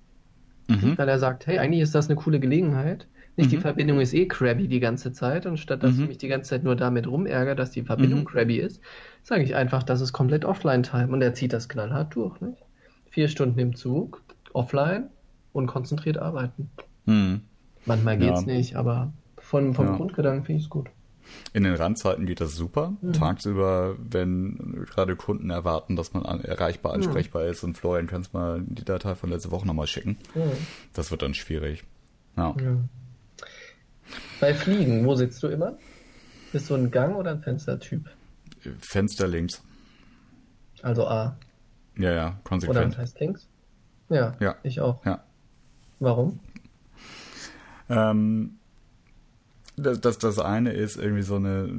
[0.68, 0.98] Mhm.
[0.98, 3.08] Weil er sagt, hey, eigentlich ist das eine coole Gelegenheit.
[3.38, 3.52] Nicht mhm.
[3.52, 6.04] die Verbindung ist eh crabby die ganze Zeit und statt dass mhm.
[6.04, 8.26] ich mich die ganze Zeit nur damit rumärgere, dass die Verbindung mhm.
[8.26, 8.82] crabby ist,
[9.24, 12.42] sage ich einfach, das ist komplett Offline-Time und er zieht das knallhart durch.
[12.42, 12.58] Nicht?
[13.18, 14.22] vier Stunden im Zug,
[14.54, 15.10] offline
[15.52, 16.70] und konzentriert arbeiten.
[17.06, 17.42] Hm.
[17.88, 18.54] Manchmal geht's ja.
[18.54, 19.96] nicht, aber von, vom ja.
[19.96, 20.92] Grundgedanken finde ich es gut.
[21.54, 22.94] In den Randzeiten geht das super.
[23.02, 23.14] Mhm.
[23.14, 27.02] Tagsüber, wenn gerade Kunden erwarten, dass man an, erreichbar, hm.
[27.02, 27.50] ansprechbar mhm.
[27.50, 30.18] ist und Florian kannst mal die Datei von letzter Woche nochmal schicken.
[30.36, 30.52] Mhm.
[30.94, 31.86] Das wird dann schwierig.
[32.38, 32.56] Ja.
[34.40, 35.78] Bei Fliegen, wo sitzt du immer?
[36.52, 38.10] Bist du ein Gang- oder ein Fenstertyp?
[38.80, 39.62] Fenster links.
[40.82, 41.38] Also A.
[41.98, 42.78] Ja, ja, konsequent.
[42.78, 43.48] Oder das heißt links?
[44.10, 44.56] Ja, ja.
[44.64, 45.04] ich auch.
[45.06, 45.24] Ja.
[46.00, 46.40] Warum?
[47.90, 48.58] Ähm,
[49.76, 51.70] das, das, das eine ist irgendwie so eine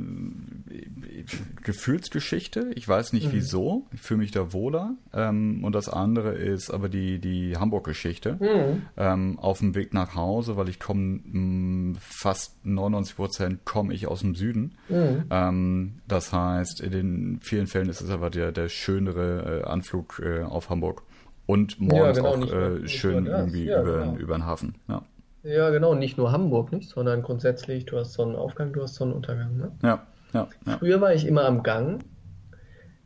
[1.68, 2.70] Gefühlsgeschichte.
[2.76, 3.32] Ich weiß nicht mhm.
[3.32, 3.86] wieso.
[3.92, 4.94] Ich fühle mich da wohler.
[5.12, 8.38] Ähm, und das andere ist aber die, die Hamburg-Geschichte.
[8.40, 8.86] Mhm.
[8.96, 14.06] Ähm, auf dem Weg nach Hause, weil ich komme mm, fast 99 Prozent komme ich
[14.06, 14.78] aus dem Süden.
[14.88, 15.24] Mhm.
[15.28, 20.22] Ähm, das heißt, in den vielen Fällen ist es aber der, der schönere äh, Anflug
[20.24, 21.02] äh, auf Hamburg.
[21.44, 24.16] Und morgens ja, genau, auch äh, schön irgendwie ja, über, genau.
[24.16, 24.76] über den Hafen.
[24.88, 25.02] Ja.
[25.42, 29.56] Ja, genau, nicht nur Hamburg, nicht, sondern grundsätzlich, du hast Sonnenaufgang, du hast Sonnenuntergang.
[29.56, 29.72] Ne?
[29.82, 30.78] Ja, ja, ja.
[30.78, 32.04] Früher war ich immer am Gang,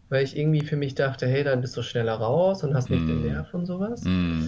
[0.08, 3.04] weil ich irgendwie für mich dachte, hey, dann bist du schneller raus und hast nicht
[3.04, 3.08] mm.
[3.08, 4.02] den Nerv und sowas.
[4.04, 4.46] Mm.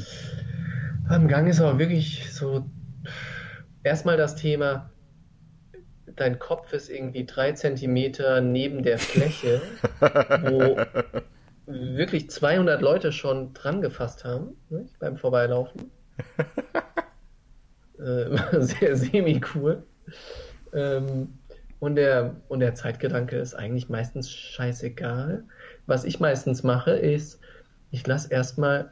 [1.09, 2.67] Am Gang ist aber wirklich so
[3.83, 4.91] erstmal das Thema,
[6.17, 9.63] dein Kopf ist irgendwie drei Zentimeter neben der Fläche,
[10.01, 10.77] wo
[11.67, 14.99] wirklich 200 Leute schon dran gefasst haben nicht?
[14.99, 15.91] beim Vorbeilaufen.
[17.99, 19.83] äh, sehr semi-cool.
[20.73, 21.39] Ähm,
[21.85, 25.45] und, der, und der Zeitgedanke ist eigentlich meistens scheißegal.
[25.87, 27.41] Was ich meistens mache, ist,
[27.91, 28.91] ich lasse erstmal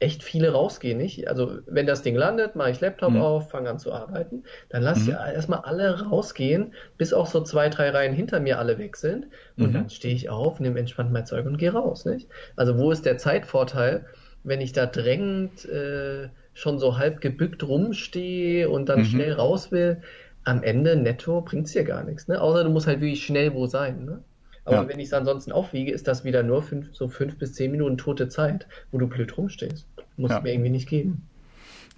[0.00, 1.28] echt viele rausgehen, nicht?
[1.28, 3.20] Also, wenn das Ding landet, mache ich Laptop mhm.
[3.20, 4.44] auf, fange an zu arbeiten.
[4.70, 5.08] Dann lasse mhm.
[5.10, 9.26] ich erstmal alle rausgehen, bis auch so zwei, drei Reihen hinter mir alle weg sind.
[9.58, 9.72] Und mhm.
[9.74, 12.26] dann stehe ich auf, nehme entspannt mein Zeug und gehe raus, nicht?
[12.56, 14.06] Also, wo ist der Zeitvorteil,
[14.44, 19.04] wenn ich da drängend äh, schon so halb gebückt rumstehe und dann mhm.
[19.04, 20.00] schnell raus will?
[20.48, 22.40] Am Ende netto bringt es dir gar nichts, ne?
[22.40, 24.24] Außer du musst halt wirklich schnell wo sein, ne?
[24.64, 24.88] Aber ja.
[24.88, 27.98] wenn ich es ansonsten aufwiege, ist das wieder nur fünf, so fünf bis zehn Minuten
[27.98, 29.86] tote Zeit, wo du blöd rumstehst.
[30.16, 30.40] Muss ja.
[30.40, 31.28] mir irgendwie nicht geben.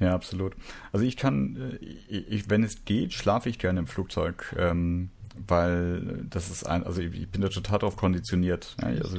[0.01, 0.55] Ja, absolut.
[0.93, 4.53] Also ich kann, äh, ich, wenn es geht, schlafe ich gerne im Flugzeug.
[4.59, 5.11] Ähm,
[5.47, 8.77] weil das ist ein, also ich bin da total darauf konditioniert.
[8.83, 9.19] Also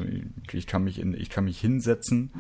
[0.52, 2.32] ich kann mich in, ich kann mich hinsetzen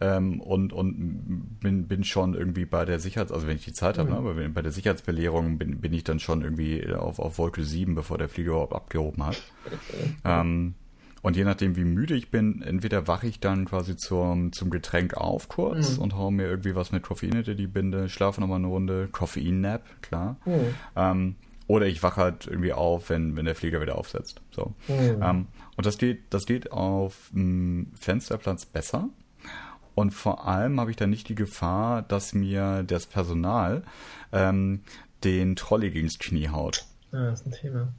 [0.00, 3.98] ähm, und und bin, bin schon irgendwie bei der Sicherheits, also wenn ich die Zeit
[3.98, 4.14] habe, mhm.
[4.14, 7.94] ne, aber bei der Sicherheitsbelehrung bin, bin ich dann schon irgendwie auf, auf Wolke 7,
[7.94, 9.42] bevor der Flieger überhaupt abgehoben hat.
[10.24, 10.74] ähm,
[11.22, 15.14] und je nachdem, wie müde ich bin, entweder wache ich dann quasi zum, zum Getränk
[15.14, 16.02] auf kurz mhm.
[16.02, 19.82] und hau mir irgendwie was mit Koffein hinter die Binde, schlafe nochmal eine Runde, Koffein-Nap,
[20.00, 20.38] klar.
[20.46, 20.74] Mhm.
[20.96, 21.36] Ähm,
[21.70, 24.40] oder ich wache halt irgendwie auf, wenn, wenn der Flieger wieder aufsetzt.
[24.50, 24.74] So.
[24.88, 25.22] Mhm.
[25.22, 29.08] Ähm, und das geht, das geht auf dem Fensterplatz besser.
[29.94, 33.84] Und vor allem habe ich dann nicht die Gefahr, dass mir das Personal
[34.32, 34.80] ähm,
[35.22, 36.86] den Trolley gegens Knie haut.
[37.12, 37.92] Ah, das ist ein Thema.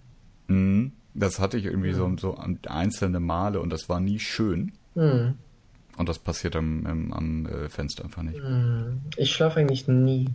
[0.47, 0.91] Mhm.
[1.13, 2.17] Das hatte ich irgendwie mhm.
[2.17, 4.73] so, so einzelne Male und das war nie schön.
[4.95, 5.35] Mhm.
[5.95, 8.43] Und das passiert am, am, am äh, Fenster einfach nicht.
[8.43, 8.99] Mhm.
[9.15, 10.27] Ich schlafe eigentlich nie.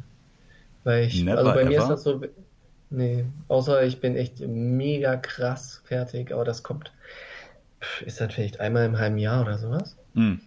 [0.85, 1.68] Weil ich, Never also bei ever?
[1.68, 2.22] mir ist das so,
[2.90, 6.92] Nee, außer ich bin echt mega krass fertig, aber das kommt,
[8.05, 9.96] ist das vielleicht einmal im halben Jahr oder sowas?
[10.14, 10.40] Mhm.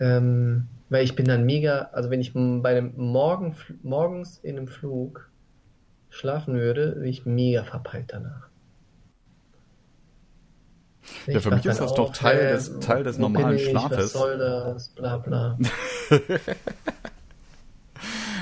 [0.00, 4.68] Ähm, weil ich bin dann mega, also wenn ich bei einem Morgen, morgens in einem
[4.68, 5.30] Flug
[6.10, 8.48] schlafen würde, bin ich mega verpeilt danach.
[11.26, 13.98] Ja, für mich ist das doch Teil äh, des, Teil des normalen ich, Schlafes.
[13.98, 14.88] Was soll das?
[14.90, 15.58] Bla bla.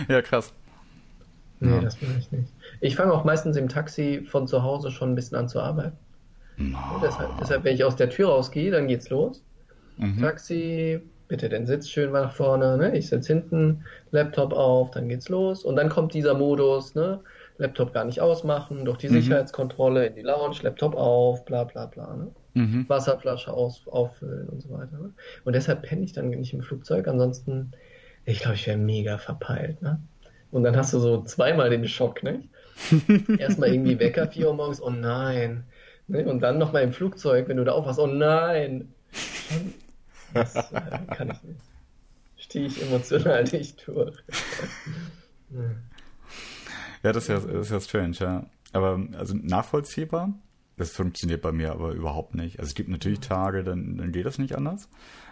[0.08, 0.52] ja, krass.
[1.60, 1.80] Nee, ja.
[1.80, 2.52] das will ich nicht.
[2.82, 5.96] Ich fange auch meistens im Taxi von zu Hause schon ein bisschen an zu arbeiten.
[6.56, 6.78] No.
[7.00, 9.42] Deshalb, deshalb, wenn ich aus der Tür rausgehe, dann geht's los.
[9.98, 10.20] Mhm.
[10.20, 12.96] Taxi, bitte den Sitz schön nach vorne, ne?
[12.96, 15.64] Ich sitze hinten, Laptop auf, dann geht's los.
[15.64, 17.20] Und dann kommt dieser Modus, ne?
[17.58, 19.14] Laptop gar nicht ausmachen, durch die mhm.
[19.14, 22.16] Sicherheitskontrolle in die Lounge, Laptop auf, bla bla bla.
[22.16, 22.30] Ne?
[22.54, 22.88] Mhm.
[22.88, 24.98] Wasserflasche aus, auffüllen und so weiter.
[24.98, 25.12] Ne?
[25.44, 27.06] Und deshalb penne ich dann nicht im Flugzeug.
[27.06, 27.72] Ansonsten,
[28.24, 29.80] ich glaube, ich wäre mega verpeilt.
[29.82, 30.00] Ne?
[30.50, 32.42] Und dann hast du so zweimal den Schock, ne?
[33.38, 35.64] Erstmal irgendwie Wecker, 4 Uhr morgens, oh nein.
[36.08, 36.24] Ne?
[36.26, 38.92] Und dann nochmal im Flugzeug, wenn du da aufwachst, oh nein.
[40.34, 40.80] Das äh,
[41.14, 41.60] kann ich nicht.
[42.36, 44.16] Stehe ich emotional nicht durch.
[47.02, 48.46] ja, das ist ja, das ist ja strange, ja.
[48.72, 50.32] Aber also nachvollziehbar,
[50.76, 52.58] das funktioniert bei mir aber überhaupt nicht.
[52.58, 54.88] Also es gibt natürlich Tage, dann, dann geht das nicht anders.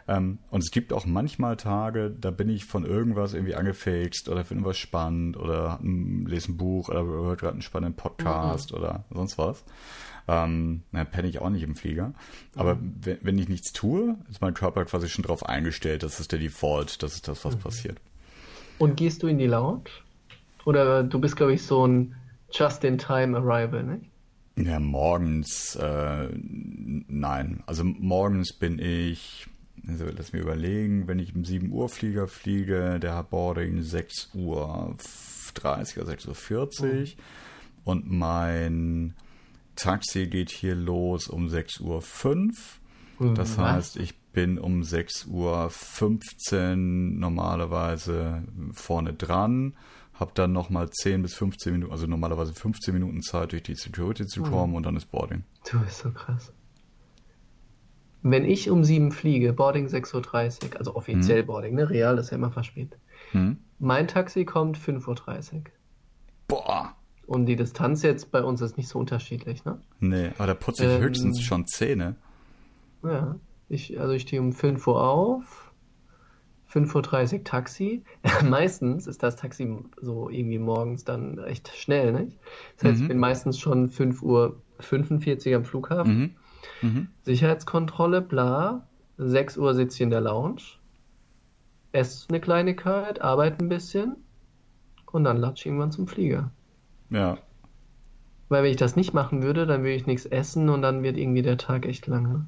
[0.08, 4.44] Ähm, und es gibt auch manchmal Tage, da bin ich von irgendwas irgendwie angefixt oder
[4.44, 8.78] finde was spannend oder lese ein Buch oder höre gerade einen spannenden Podcast mhm.
[8.78, 9.64] oder sonst was.
[10.28, 12.12] Ähm, dann penne ich auch nicht im Flieger.
[12.54, 12.94] Aber mhm.
[13.02, 16.38] wenn, wenn, ich nichts tue, ist mein Körper quasi schon darauf eingestellt, das ist der
[16.38, 17.60] Default, das ist das, was mhm.
[17.60, 18.00] passiert.
[18.78, 19.90] Und gehst du in die Lounge?
[20.64, 22.14] Oder du bist, glaube ich, so ein
[22.52, 24.00] Just-in-Time-Arrival, ne?
[24.56, 27.62] Ja, morgens, äh, nein.
[27.66, 29.46] Also morgens bin ich
[29.88, 34.30] also lass mir überlegen, wenn ich im 7 Uhr Flieger fliege, der hat Boarding 6
[34.34, 34.96] Uhr
[35.54, 37.22] 30 oder 6 Uhr 40 mhm.
[37.84, 39.14] und mein
[39.76, 42.80] Taxi geht hier los um 6 Uhr 5.
[43.18, 49.74] Mhm, das heißt, ich bin um 6 Uhr 15 normalerweise vorne dran,
[50.14, 54.26] habe dann nochmal 10 bis 15 Minuten, also normalerweise 15 Minuten Zeit durch die Security
[54.26, 54.50] zu mhm.
[54.50, 54.76] kommen mhm.
[54.76, 55.44] und dann ist Boarding.
[55.70, 56.52] Du bist so krass.
[58.22, 61.46] Wenn ich um sieben fliege, Boarding 6.30 Uhr, also offiziell hm.
[61.46, 61.88] Boarding, ne?
[61.88, 62.98] Real ist ja immer verspätet.
[63.32, 63.58] Hm.
[63.78, 65.62] Mein Taxi kommt 5.30 Uhr.
[66.48, 66.94] Boah.
[67.26, 69.80] Und die Distanz jetzt bei uns ist nicht so unterschiedlich, ne?
[70.00, 72.16] Nee, aber da putze ich ähm, höchstens schon Zähne.
[73.02, 73.36] Ja,
[73.68, 75.72] ich, also ich stehe um 5 Uhr auf,
[76.72, 78.02] 5.30 Uhr Taxi.
[78.44, 82.36] meistens ist das Taxi so irgendwie morgens dann recht schnell, nicht?
[82.76, 83.02] Das heißt, mhm.
[83.04, 86.36] ich bin meistens schon 5 Uhr 45 am Flughafen.
[86.82, 87.08] Mhm.
[87.22, 88.86] Sicherheitskontrolle, bla.
[89.18, 90.62] 6 Uhr sitze ich in der Lounge,
[91.92, 94.16] esse eine Kleinigkeit, arbeite ein bisschen
[95.12, 96.50] und dann latsche ich irgendwann zum Flieger.
[97.10, 97.38] Ja.
[98.48, 101.16] Weil wenn ich das nicht machen würde, dann würde ich nichts essen und dann wird
[101.16, 102.32] irgendwie der Tag echt lang.
[102.32, 102.46] Ne?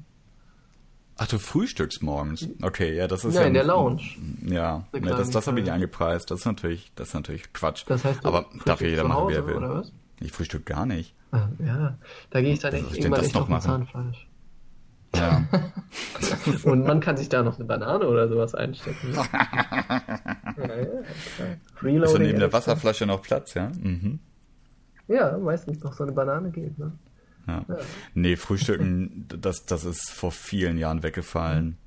[1.17, 2.49] Ach, du frühstückst morgens?
[2.61, 3.47] Okay, ja, das ist ja, ja.
[3.47, 4.01] in der Lounge.
[4.45, 6.31] Ja, Eine ne, das, das habe ich nicht eingepreist.
[6.31, 7.83] Das ist natürlich, das ist natürlich Quatsch.
[7.87, 9.55] Das heißt, Aber darf jeder machen, wie er will.
[9.55, 9.91] Oder was?
[10.19, 11.13] Ich frühstück gar nicht.
[11.33, 11.97] Ah, Ja,
[12.29, 13.61] da gehe ich dann Wie echt irgendwann echt noch auf machen?
[13.63, 14.27] Zahnfleisch.
[15.15, 15.45] Ja.
[16.63, 19.11] Und man kann sich da noch eine Banane oder sowas einstecken.
[19.11, 19.17] ne?
[20.57, 20.75] ja,
[21.87, 22.03] ja.
[22.03, 22.53] Ist neben der.
[22.53, 23.71] Wasserflasche noch Platz, ja?
[23.79, 24.19] Mhm.
[25.07, 26.91] Ja, meistens noch so eine Banane geht, ne?
[27.47, 27.65] Ja.
[28.13, 31.77] Nee, Frühstücken, das, das ist vor vielen Jahren weggefallen.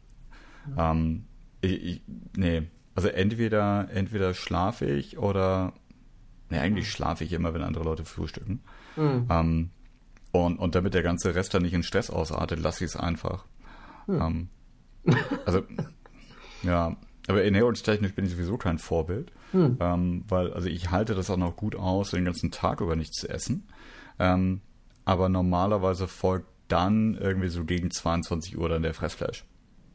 [0.76, 1.24] Ähm,
[1.62, 2.02] ich, ich,
[2.36, 5.72] nee, also entweder, entweder schlafe ich oder,
[6.50, 8.60] nee, eigentlich schlafe ich immer, wenn andere Leute frühstücken.
[8.96, 9.26] Hm.
[9.30, 9.70] Ähm,
[10.32, 13.46] und, und damit der ganze Rest dann nicht in Stress ausartet, lasse ich es einfach.
[14.08, 14.48] Ähm,
[15.46, 15.62] also,
[16.62, 16.96] ja,
[17.28, 19.32] aber ernährungstechnisch bin ich sowieso kein Vorbild,
[19.80, 23.18] ähm, weil, also ich halte das auch noch gut aus, den ganzen Tag über nichts
[23.18, 23.66] zu essen.
[24.18, 24.60] Ähm,
[25.04, 29.44] aber normalerweise folgt dann irgendwie so gegen 22 Uhr dann der Fressflash.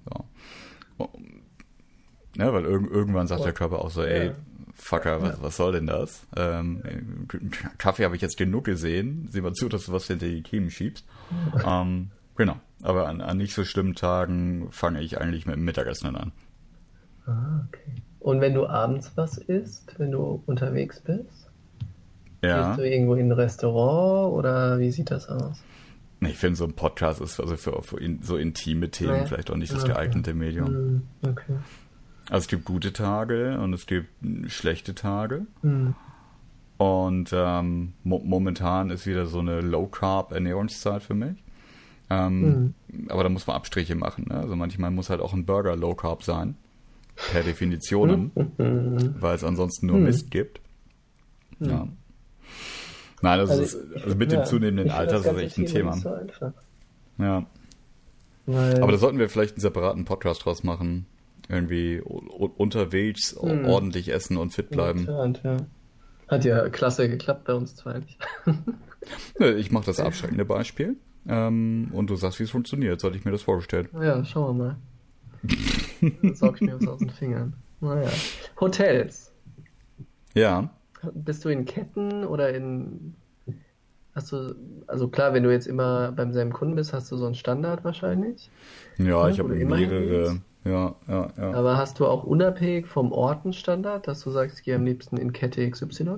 [0.06, 1.10] So.
[2.38, 4.34] Ja, weil irg irgendwann sagt der Körper auch so, ey, Ja.
[4.74, 6.26] Fucker, was, was soll denn das?
[6.36, 7.28] Ähm,
[7.78, 9.28] Kaffee habe ich jetzt genug gesehen.
[9.30, 11.06] Sieh mal zu, dass du was hinter die Kiemen schiebst.
[11.68, 12.56] ähm, genau.
[12.82, 16.32] Aber an, an nicht so schlimmen Tagen fange ich eigentlich mit dem Mittagessen an.
[17.28, 18.02] Ah, okay.
[18.20, 21.48] Und wenn du abends was isst, wenn du unterwegs bist,
[22.44, 22.70] Ja.
[22.70, 25.62] gehst du irgendwo in ein Restaurant oder wie sieht das aus?
[26.22, 29.26] Ich finde, so ein Podcast ist also für, für in, so intime Themen Ja.
[29.26, 29.94] vielleicht auch nicht das Okay.
[29.94, 30.68] geeignete Medium.
[30.68, 31.56] Hm, okay.
[32.32, 34.08] Also es gibt gute Tage und es gibt
[34.50, 35.48] schlechte Tage.
[35.64, 35.96] Hm.
[36.78, 41.44] Und ähm, mo momentan ist wieder so eine Low-Carb-Ernährungszeit für mich.
[42.10, 42.74] Ähm,
[43.10, 44.28] Aber da muss man Abstriche machen.
[44.30, 44.36] Ne?
[44.36, 46.56] Also manchmal muss halt auch ein Burger Low-Carb sein.
[47.34, 48.32] Per Definition.
[48.58, 50.62] weil es ansonsten nur Mist gibt.
[51.60, 51.90] Ja.
[53.22, 55.58] Nein, das Also ist also mit dem Ja, zunehmenden ich Alter ist das ganze echt
[55.58, 55.98] ein Thema.
[55.98, 56.54] so.
[57.18, 57.46] Ja.
[58.46, 61.06] Weil, Aber da sollten wir vielleicht einen separaten Podcast draus machen.
[61.50, 63.66] Irgendwie unterwegs Hm.
[63.66, 65.08] ordentlich essen und fit bleiben.
[65.44, 65.58] Ja.
[66.28, 68.02] Hat ja klasse geklappt bei uns zwei
[69.58, 70.96] Ich mache das abschreckende Beispiel.
[71.28, 73.00] Ähm, und du sagst, wie es funktioniert.
[73.00, 73.90] So hatte ich mir das vorgestellt.
[73.94, 74.76] Ja, schauen wir mal.
[76.22, 77.54] Dann saug ich mir was aus den Fingern.
[77.80, 78.10] Naja.
[78.60, 79.32] Hotels.
[80.34, 80.70] Ja.
[81.14, 83.16] Bist du in Ketten oder in.
[84.14, 84.56] Hast du.
[84.88, 87.84] Also klar, wenn du jetzt immer beim selben Kunden bist, hast du so einen Standard
[87.84, 88.50] wahrscheinlich.
[88.98, 90.42] Ja, ich habe mehrere.
[90.64, 91.54] Ja, ja, ja.
[91.54, 94.86] Aber hast du auch unabhängig vom Ort einen Standard, dass du sagst, ich gehe am
[94.86, 96.18] liebsten in Kette XY?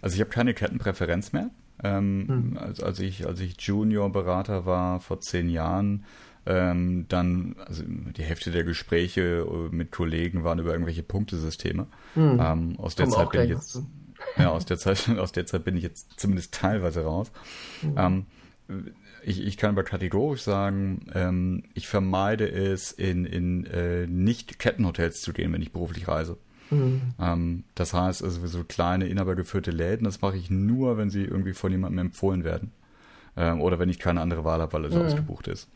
[0.00, 1.50] Also ich habe keine Kettenpräferenz mehr.
[1.82, 2.58] Ähm, Hm.
[2.58, 6.04] als, als ich als ich Junior-Berater war vor zehn Jahren,
[6.46, 11.86] ähm, dann also die Hälfte der Gespräche äh, mit Kollegen waren über irgendwelche Punktesysteme.
[12.16, 13.82] Ähm, aus der Kommen Zeit bin ich jetzt
[14.38, 17.32] ja aus der Zeit aus der Zeit bin ich jetzt zumindest teilweise raus.
[17.96, 18.26] Ähm,
[19.24, 25.20] ich, ich kann aber kategorisch sagen, ähm, ich vermeide es, in, in äh, nicht Kettenhotels
[25.20, 26.36] zu gehen, wenn ich beruflich reise.
[27.20, 31.52] Ähm, das heißt, also so kleine inhabergeführte Läden, das mache ich nur, wenn sie irgendwie
[31.52, 32.72] von jemandem empfohlen werden.
[33.36, 35.68] Ähm, oder wenn ich keine andere Wahl habe, weil es ausgebucht ist.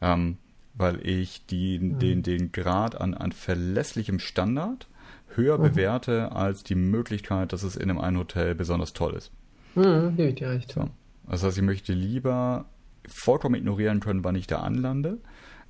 [0.00, 0.38] Ähm,
[0.74, 4.88] weil ich die, den, den Grad an, an verlässlichem Standard
[5.34, 9.32] höher bewerte als die Möglichkeit, dass es in einem einen Hotel besonders toll ist.
[9.74, 10.72] Hm, gebe ich dir recht.
[10.72, 10.88] So.
[11.28, 12.66] Das heißt, ich möchte lieber
[13.08, 15.18] vollkommen ignorieren können, wann ich da anlande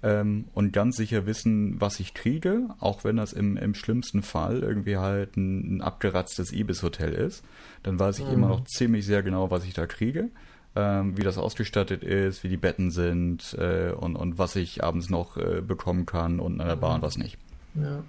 [0.02, 4.60] ähm, und ganz sicher wissen, was ich kriege, auch wenn das im, im schlimmsten Fall
[4.60, 7.44] irgendwie halt ein, ein abgeratztes Ibis-Hotel ist.
[7.82, 10.28] Dann weiß ich immer noch ziemlich sehr genau, was ich da kriege,
[10.74, 15.08] ähm, wie das ausgestattet ist, wie die Betten sind äh, und, und was ich abends
[15.08, 17.38] noch äh, bekommen kann und an der Bahn was nicht.
[17.74, 18.02] Ja.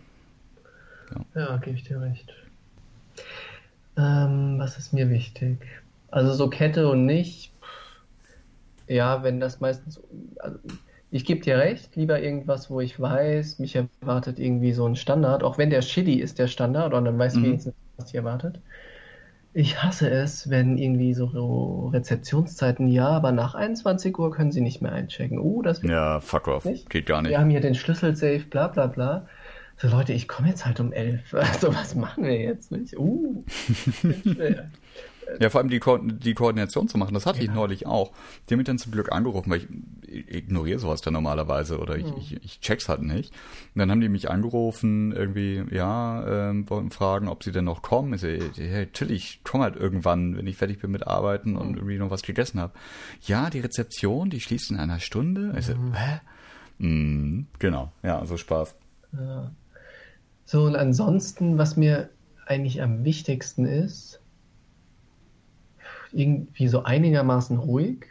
[1.34, 1.42] Ja.
[1.42, 2.34] Ja, gebe ich dir recht.
[3.98, 5.58] Ähm, was ist mir wichtig?
[6.12, 7.52] Also so Kette und nicht.
[8.88, 10.02] Ja, wenn das meistens.
[10.40, 10.58] Also
[11.12, 15.44] ich gebe dir recht, lieber irgendwas, wo ich weiß, mich erwartet irgendwie so ein Standard,
[15.44, 17.46] auch wenn der Chili ist der Standard und dann weiß ich Mhm.
[17.46, 18.60] wenigstens, was dich erwartet.
[19.54, 24.82] Ich hasse es, wenn irgendwie so Rezeptionszeiten, ja, aber nach 21 Uhr können sie nicht
[24.82, 25.40] mehr einchecken.
[25.40, 26.66] Uh, das Ja, fuck off.
[26.66, 26.90] Nicht?
[26.90, 27.32] Geht gar nicht.
[27.32, 29.26] wir haben hier den Schlüsselsafe, bla bla bla.
[29.78, 31.34] So Leute, ich komme jetzt halt um elf.
[31.34, 32.98] Also was machen wir jetzt nicht?
[33.00, 33.44] Uh.
[35.40, 37.54] Ja, vor allem die, Ko die Koordination zu machen, das hatte ich Ja.
[37.54, 38.12] neulich auch.
[38.48, 39.60] Die haben mich dann zum Glück angerufen, weil
[40.08, 43.34] ich ignoriere sowas dann normalerweise oder ich, ich, ich check's halt nicht.
[43.76, 47.82] Und dann haben die mich angerufen, irgendwie, ja, ähm, wollten fragen, ob sie denn noch
[47.82, 48.14] kommen.
[48.14, 51.76] Ich so, hey, Till, ich komme halt irgendwann, wenn ich fertig bin mit Arbeiten und
[51.76, 52.74] irgendwie noch was gegessen habe.
[53.26, 55.54] Ja, die Rezeption, die schließt in einer Stunde.
[55.60, 56.22] Ich so, hä?
[56.80, 58.76] Mm, genau, ja, so Spaß.
[59.14, 59.52] Ja.
[60.46, 62.10] So, und ansonsten, was mir
[62.46, 64.22] eigentlich am wichtigsten ist,
[66.12, 68.06] irgendwie so einigermaßen ruhig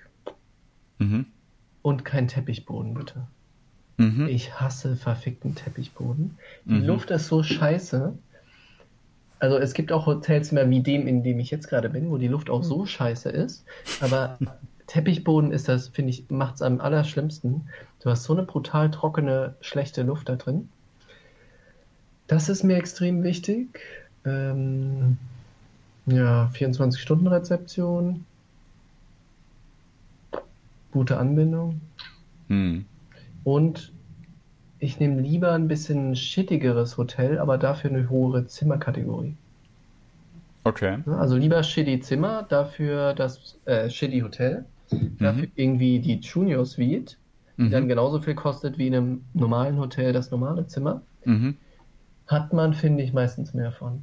[0.99, 1.27] Mhm.
[1.83, 3.27] und kein Teppichboden, bitte.
[3.99, 4.29] Mhm.
[4.29, 6.39] Ich hasse verfickten Teppichboden.
[6.65, 6.85] Die mhm.
[6.87, 8.17] Luft ist so scheiße.
[9.39, 12.29] Also es gibt auch Hotelzimmer wie dem, in dem ich jetzt gerade bin, wo die
[12.29, 13.65] Luft auch so scheiße ist.
[14.01, 14.39] Aber
[14.87, 17.69] Teppichboden ist das, finde ich, macht es am allerschlimmsten.
[18.01, 20.69] Du hast so eine brutal trockene, schlechte Luft da drin.
[22.27, 23.81] Das ist mir extrem wichtig.
[24.25, 25.19] Ähm,
[26.07, 28.25] ja, 24-Stunden-Rezeption.
[30.93, 31.81] Gute Anbindung.
[32.49, 32.85] Hm.
[33.45, 33.93] Und
[34.79, 39.37] ich nehme lieber ein bisschen shittigeres Hotel, aber dafür eine hohe Zimmerkategorie.
[40.65, 40.99] Okay.
[41.07, 45.17] Also lieber shitty Zimmer, dafür das äh, shitty Hotel, mhm.
[45.19, 47.19] dafür irgendwie die Junior Suite,
[47.57, 47.71] die mhm.
[47.71, 51.03] dann genauso viel kostet wie in einem normalen Hotel das normale Zimmer.
[51.25, 51.57] Mhm.
[52.27, 54.03] Hat man, finde ich, meistens mehr von.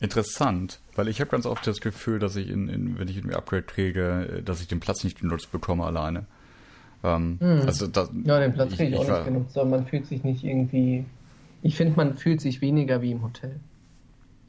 [0.00, 3.36] Interessant, weil ich habe ganz oft das Gefühl, dass ich, in, in, wenn ich irgendwie
[3.36, 6.26] Upgrade kriege, dass ich den Platz nicht genutzt bekomme alleine.
[7.04, 7.62] Ähm, hm.
[7.66, 10.44] also das, ja, den Platz kriege ich, auch nicht genutzt, sondern man fühlt sich nicht
[10.44, 11.04] irgendwie.
[11.62, 13.60] Ich finde, man fühlt sich weniger wie im Hotel.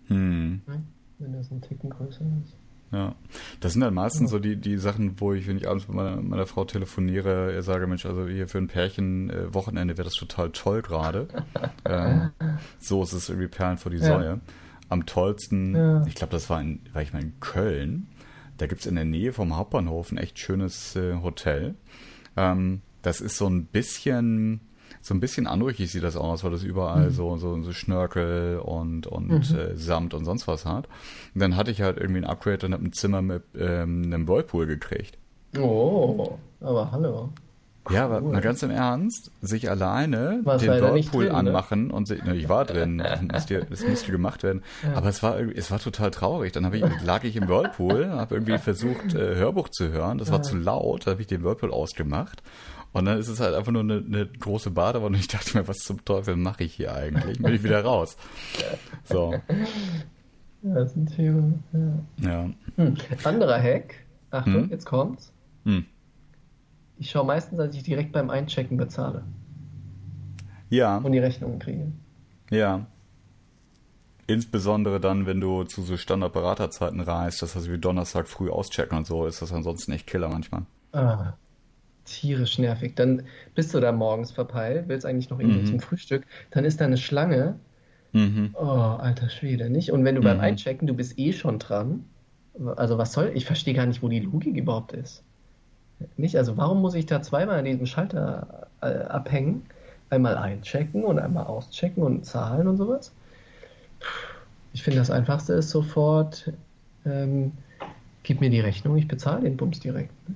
[0.07, 0.61] Hm.
[1.19, 2.55] Wenn das ein Ticken größer ist.
[2.91, 3.13] Ja,
[3.59, 4.37] das sind dann meistens ja.
[4.37, 7.85] so die, die Sachen, wo ich, wenn ich abends mit meiner, meiner Frau telefoniere, sage,
[7.85, 11.27] Mensch, also hier für ein Pärchen äh, Wochenende wäre das total toll gerade.
[11.85, 12.31] ähm,
[12.79, 14.39] so ist es irgendwie Perlen vor die Säue.
[14.89, 16.05] Am tollsten, ja.
[16.07, 18.07] ich glaube, das war, in, war ich mal in Köln.
[18.57, 21.75] Da gibt es in der Nähe vom Hauptbahnhof ein echt schönes äh, Hotel.
[22.35, 24.61] Ähm, das ist so ein bisschen,
[25.01, 27.13] so ein bisschen anrüchig sieht das aus, weil das überall mhm.
[27.13, 29.57] so, so, so Schnörkel und, und mhm.
[29.57, 30.87] äh, Samt und sonst was hat.
[31.33, 34.27] Und dann hatte ich halt irgendwie ein Upgrade und habe ein Zimmer mit ähm, einem
[34.27, 35.17] Whirlpool gekriegt.
[35.57, 37.29] Oh, aber hallo.
[37.89, 41.93] Ja, aber mal ganz im Ernst, sich alleine War's den Whirlpool drin, anmachen ne?
[41.93, 44.93] und sich, ne, ich war drin, das musste, das musste gemacht werden, ja.
[44.93, 46.51] aber es war es war total traurig.
[46.51, 50.39] Dann ich, lag ich im Whirlpool, habe irgendwie versucht äh, Hörbuch zu hören, das war
[50.39, 50.43] ja.
[50.43, 52.43] zu laut, da habe ich den Whirlpool ausgemacht
[52.91, 55.67] und dann ist es halt einfach nur eine, eine große Badewanne und ich dachte mir,
[55.67, 57.39] was zum Teufel mache ich hier eigentlich?
[57.41, 58.17] Bin ich wieder raus.
[59.03, 59.33] So.
[60.61, 61.53] Ja, das ist ein Thema.
[62.21, 62.29] Ja.
[62.29, 62.49] ja.
[62.75, 62.97] Hm.
[63.23, 63.95] Anderer Hack.
[64.31, 64.69] Achtung, hm?
[64.69, 65.31] jetzt kommt's.
[65.65, 65.85] Hm.
[66.99, 69.23] Ich schaue meistens, dass ich direkt beim Einchecken bezahle.
[70.69, 70.97] Ja.
[70.97, 71.91] Und die Rechnungen kriege.
[72.51, 72.85] Ja.
[74.27, 79.07] Insbesondere dann, wenn du zu so Standardberaterzeiten reist, das heißt wie Donnerstag früh auschecken und
[79.07, 80.63] so, ist das ansonsten echt Killer manchmal.
[80.91, 81.33] Ah,
[82.03, 82.95] tierisch nervig.
[82.95, 83.23] Dann
[83.55, 85.65] bist du da morgens verpeilt, willst eigentlich noch irgendwie mhm.
[85.65, 87.59] zum Frühstück, dann ist da eine Schlange.
[88.11, 88.55] Mhm.
[88.55, 89.91] Oh, alter Schwede, nicht?
[89.91, 90.25] Und wenn du mhm.
[90.25, 92.05] beim Einchecken, du bist eh schon dran.
[92.75, 95.23] Also was soll, ich verstehe gar nicht, wo die Logik überhaupt ist.
[96.17, 96.37] Nicht?
[96.37, 99.65] Also warum muss ich da zweimal an diesem Schalter äh, abhängen?
[100.09, 103.13] Einmal einchecken und einmal auschecken und zahlen und sowas?
[104.73, 106.51] Ich finde, das Einfachste ist sofort,
[107.05, 107.51] ähm,
[108.23, 110.11] gib mir die Rechnung, ich bezahle den Bums direkt.
[110.27, 110.35] Ne?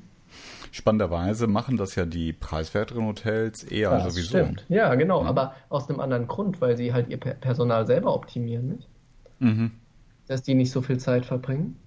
[0.72, 4.30] Spannenderweise machen das ja die preiswerteren Hotels eher ja, sowieso.
[4.30, 4.66] Stimmt.
[4.70, 5.30] Ja, genau, ja.
[5.30, 8.88] aber aus einem anderen Grund, weil sie halt ihr Personal selber optimieren, nicht?
[9.38, 9.72] Mhm.
[10.28, 11.78] Dass die nicht so viel Zeit verbringen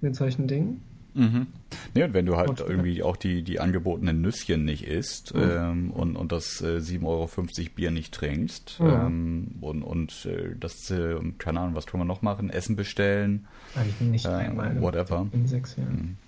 [0.00, 0.82] mit solchen Dingen.
[1.14, 1.46] Mhm.
[1.94, 5.42] Nee, und wenn du halt irgendwie auch die, die angebotenen Nüsschen nicht isst mhm.
[5.42, 7.28] ähm, und, und das äh, 7,50 Euro
[7.74, 8.88] Bier nicht trinkst mhm.
[8.88, 12.50] ähm, und, und äh, das, äh, keine Ahnung, was können wir noch machen?
[12.50, 13.46] Essen bestellen.
[13.76, 14.80] Eigentlich nicht äh, einmal.
[14.82, 15.26] Whatever.
[15.32, 16.18] In sechs Jahren.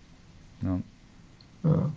[0.62, 0.82] Mhm.
[1.64, 1.70] Ja.
[1.70, 1.90] ja.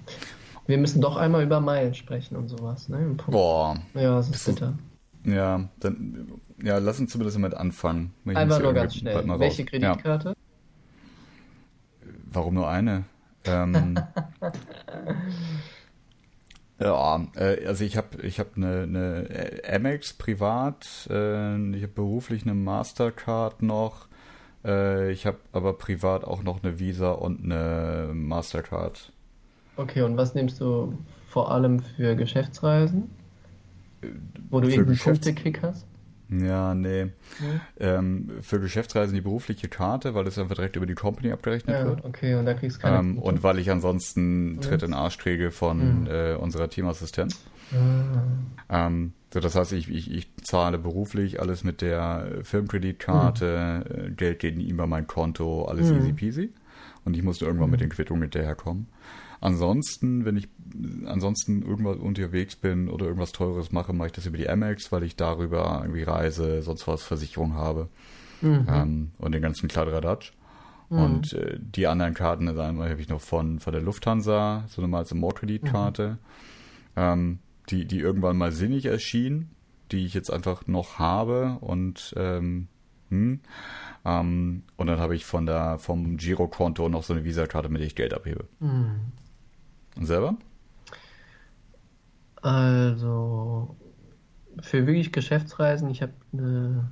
[0.65, 3.15] Wir müssen doch einmal über Meilen sprechen und sowas, ne?
[3.27, 3.77] Boah.
[3.93, 4.77] Ja, das ist bitter.
[5.25, 6.27] Ja, dann,
[6.61, 8.13] ja, lass uns zumindest damit anfangen.
[8.25, 9.27] Einfach nur ganz schnell.
[9.39, 10.29] Welche Kreditkarte?
[10.29, 10.35] Ja.
[12.31, 13.05] Warum nur eine?
[13.45, 13.95] Ähm,
[16.79, 22.43] ja, äh, also ich habe ich hab eine, eine Amex privat, äh, ich habe beruflich
[22.43, 24.07] eine Mastercard noch,
[24.63, 29.11] äh, ich habe aber privat auch noch eine Visa und eine Mastercard.
[29.77, 30.97] Okay, und was nimmst du
[31.29, 33.09] vor allem für Geschäftsreisen?
[34.49, 35.85] Wo du irgendeinen Punktekick hast?
[36.29, 37.05] Ja, nee.
[37.05, 37.59] nee?
[37.79, 41.85] Ähm, für Geschäftsreisen die berufliche Karte, weil das einfach direkt über die Company abgerechnet ja,
[41.85, 42.05] wird.
[42.05, 42.99] Okay, und da kriegst du keine.
[42.99, 46.07] Ähm, und weil ich ansonsten Tritt in Arsch kriege von mhm.
[46.07, 47.39] äh, unserer Teamassistenz.
[47.71, 48.47] Mhm.
[48.69, 54.15] Ähm, so, das heißt, ich, ich, ich zahle beruflich alles mit der Firmenkreditkarte, mhm.
[54.15, 55.97] Geld geht nie über mein Konto, alles mhm.
[55.97, 56.53] easy peasy.
[57.05, 57.85] Und ich musste irgendwann mit mhm.
[57.85, 58.87] den Quittungen hinterherkommen.
[59.41, 60.49] Ansonsten, wenn ich
[61.05, 65.03] ansonsten irgendwas unterwegs bin oder irgendwas Teures mache, mache ich das über die Amex, weil
[65.03, 67.87] ich darüber irgendwie Reise, sonst was, Versicherung habe.
[68.41, 68.67] Mhm.
[68.69, 70.33] Ähm, und den ganzen Kladderadatsch.
[70.89, 70.99] Mhm.
[70.99, 74.81] Und äh, die anderen Karten, das einmal habe ich noch von, von der Lufthansa, so
[74.81, 76.17] eine als Mordkreditkarte, mhm.
[76.95, 79.51] ähm, die, die irgendwann mal sinnig erschien,
[79.91, 82.67] die ich jetzt einfach noch habe und ähm,
[83.09, 83.39] hm,
[84.05, 87.87] ähm, und dann habe ich von der vom Girokonto noch so eine Visa-Karte, mit der
[87.87, 88.45] ich Geld abhebe.
[88.59, 89.11] Mhm.
[89.99, 90.35] Und selber?
[92.41, 93.75] Also,
[94.61, 96.89] für wirklich Geschäftsreisen, ich habe eine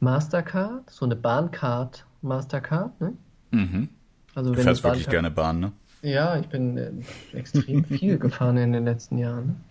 [0.00, 3.14] Mastercard, so eine Bahncard Mastercard, ne?
[3.52, 3.88] Mhm.
[4.34, 5.72] Also Du fährst wirklich gerne Bahn, ne?
[6.02, 6.92] Ja, ich bin äh,
[7.32, 9.64] extrem viel gefahren in den letzten Jahren.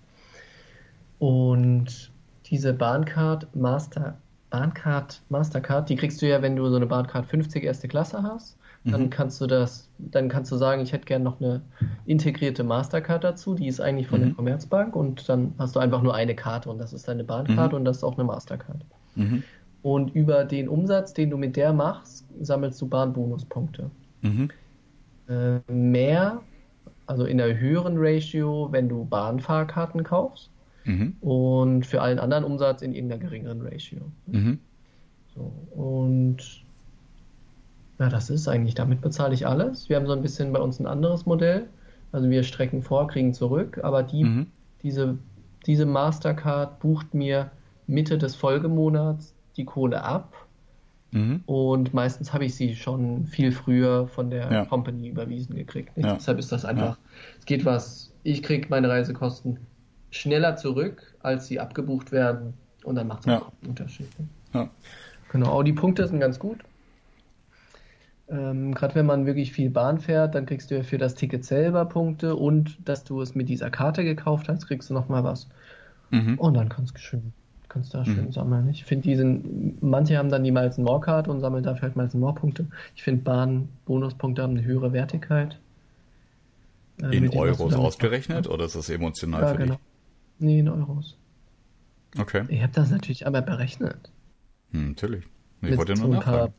[1.20, 2.12] Und
[2.46, 4.18] diese Bahncard Master,
[4.50, 8.58] Bahncard Mastercard, die kriegst du ja, wenn du so eine Bahncard 50 erste Klasse hast.
[8.90, 9.10] Dann Mhm.
[9.10, 11.62] kannst du das, dann kannst du sagen, ich hätte gern noch eine
[12.06, 14.36] integrierte Mastercard dazu, die ist eigentlich von der Mhm.
[14.38, 17.78] Commerzbank und dann hast du einfach nur eine Karte und das ist deine Bahncard Mhm.
[17.80, 18.86] und das ist auch eine Mastercard.
[19.16, 19.44] Mhm.
[19.82, 23.92] Und über den Umsatz, den du mit der machst, sammelst du Bahnbonuspunkte.
[24.22, 24.50] Mhm.
[25.28, 26.42] Äh, mehr,
[27.06, 30.50] also in der höheren Ratio, wenn du Bahnfahrkarten kaufst
[30.86, 31.16] Mhm.
[31.20, 34.00] und für allen anderen Umsatz in irgendeiner geringeren Ratio.
[35.36, 36.38] So, und
[38.00, 39.90] ja, das ist eigentlich, damit bezahle ich alles.
[39.90, 41.68] Wir haben so ein bisschen bei uns ein anderes Modell.
[42.12, 44.48] Also wir strecken vor, kriegen zurück, aber die, Mhm.
[44.84, 45.18] diese,
[45.66, 47.52] diese Mastercard bucht mir
[47.88, 50.34] Mitte des Folgemonats die Kohle ab
[51.12, 51.42] Mhm.
[51.46, 54.66] und meistens habe ich sie schon viel früher von der Ja.
[54.66, 55.92] Company überwiesen gekriegt.
[55.98, 56.14] Ja.
[56.16, 56.98] Deshalb ist das einfach,
[57.40, 59.58] es geht was, ich kriege meine Reisekosten
[60.12, 64.08] schneller zurück, als sie abgebucht werden und dann macht es einen Unterschied.
[64.20, 64.28] Ne?
[64.54, 64.70] Ja.
[65.32, 66.60] Genau, auch die Punkte sind ganz gut.
[68.30, 71.46] Ähm, Gerade wenn man wirklich viel Bahn fährt, dann kriegst du ja für das Ticket
[71.46, 75.48] selber Punkte und dass du es mit dieser Karte gekauft hast, kriegst du nochmal was.
[76.12, 76.38] Mhm.
[76.38, 77.34] Und dann kannst du schön,
[77.70, 78.32] kannst da schön Mhm.
[78.34, 78.70] sammeln.
[78.70, 82.14] Ich finde diesen, manche haben dann die Miles More Card und sammeln dafür halt Miles
[82.16, 82.68] More Punkte.
[82.96, 85.58] Ich finde Bahn-Bonuspunkte haben eine höhere Wertigkeit.
[87.02, 89.54] Äh, In Euros ausgerechnet oder ist das emotional machst.
[89.56, 89.80] für Ja, genau.
[90.40, 91.16] Nee, in Euros.
[92.14, 92.22] dich?
[92.22, 92.44] Okay.
[92.50, 94.12] Ich habe das natürlich einmal berechnet.
[94.72, 95.24] Hm, natürlich.
[95.62, 96.50] Ich mit wollte so nur ein paar.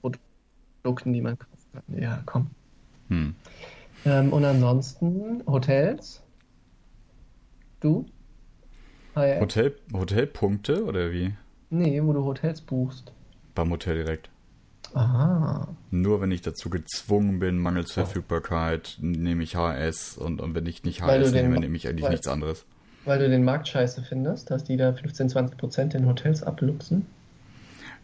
[0.82, 1.48] Produkten, die man kann.
[1.88, 2.48] Ja, komm.
[3.08, 3.34] Hm.
[4.04, 6.22] Ähm, und ansonsten Hotels?
[7.80, 8.06] Du?
[9.14, 9.40] HRF?
[9.40, 11.34] Hotel, Hotelpunkte oder wie?
[11.70, 13.12] Nee, wo du Hotels buchst.
[13.54, 14.30] Beim Hotel direkt.
[14.94, 15.68] Aha.
[15.90, 20.84] Nur wenn ich dazu gezwungen bin, mangels Verfügbarkeit, nehme ich HS und, und wenn ich
[20.84, 22.64] nicht HS nehme, nehme ich eigentlich weil- nichts anderes.
[23.04, 27.06] Weil du den Markt scheiße findest, dass die da 15, 20 Prozent in Hotels abluchsen.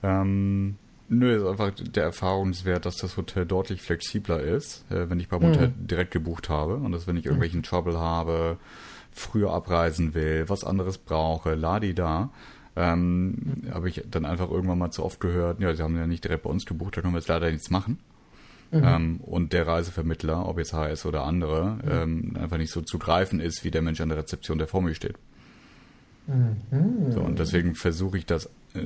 [0.02, 0.76] Ähm,
[1.08, 5.42] nö, ist einfach der Erfahrungswert, dass das Hotel deutlich flexibler ist, äh, wenn ich beim
[5.42, 5.46] Mhm.
[5.46, 8.58] Hotel direkt gebucht habe und dass wenn ich irgendwelchen Trouble habe,
[9.12, 12.30] früher abreisen will, was anderes brauche, ladi da,
[12.76, 16.24] ähm, habe ich dann einfach irgendwann mal zu oft gehört, ja, sie haben ja nicht
[16.24, 17.98] direkt bei uns gebucht, da können wir jetzt leider nichts machen.
[18.72, 23.38] Ähm, und der Reisevermittler, ob jetzt HS oder andere, ähm, einfach nicht so zu greifen
[23.38, 25.14] ist, wie der Mensch an der Rezeption, der vor mir steht.
[26.26, 27.12] Mhm.
[27.12, 28.80] So, und deswegen versuche ich das äh,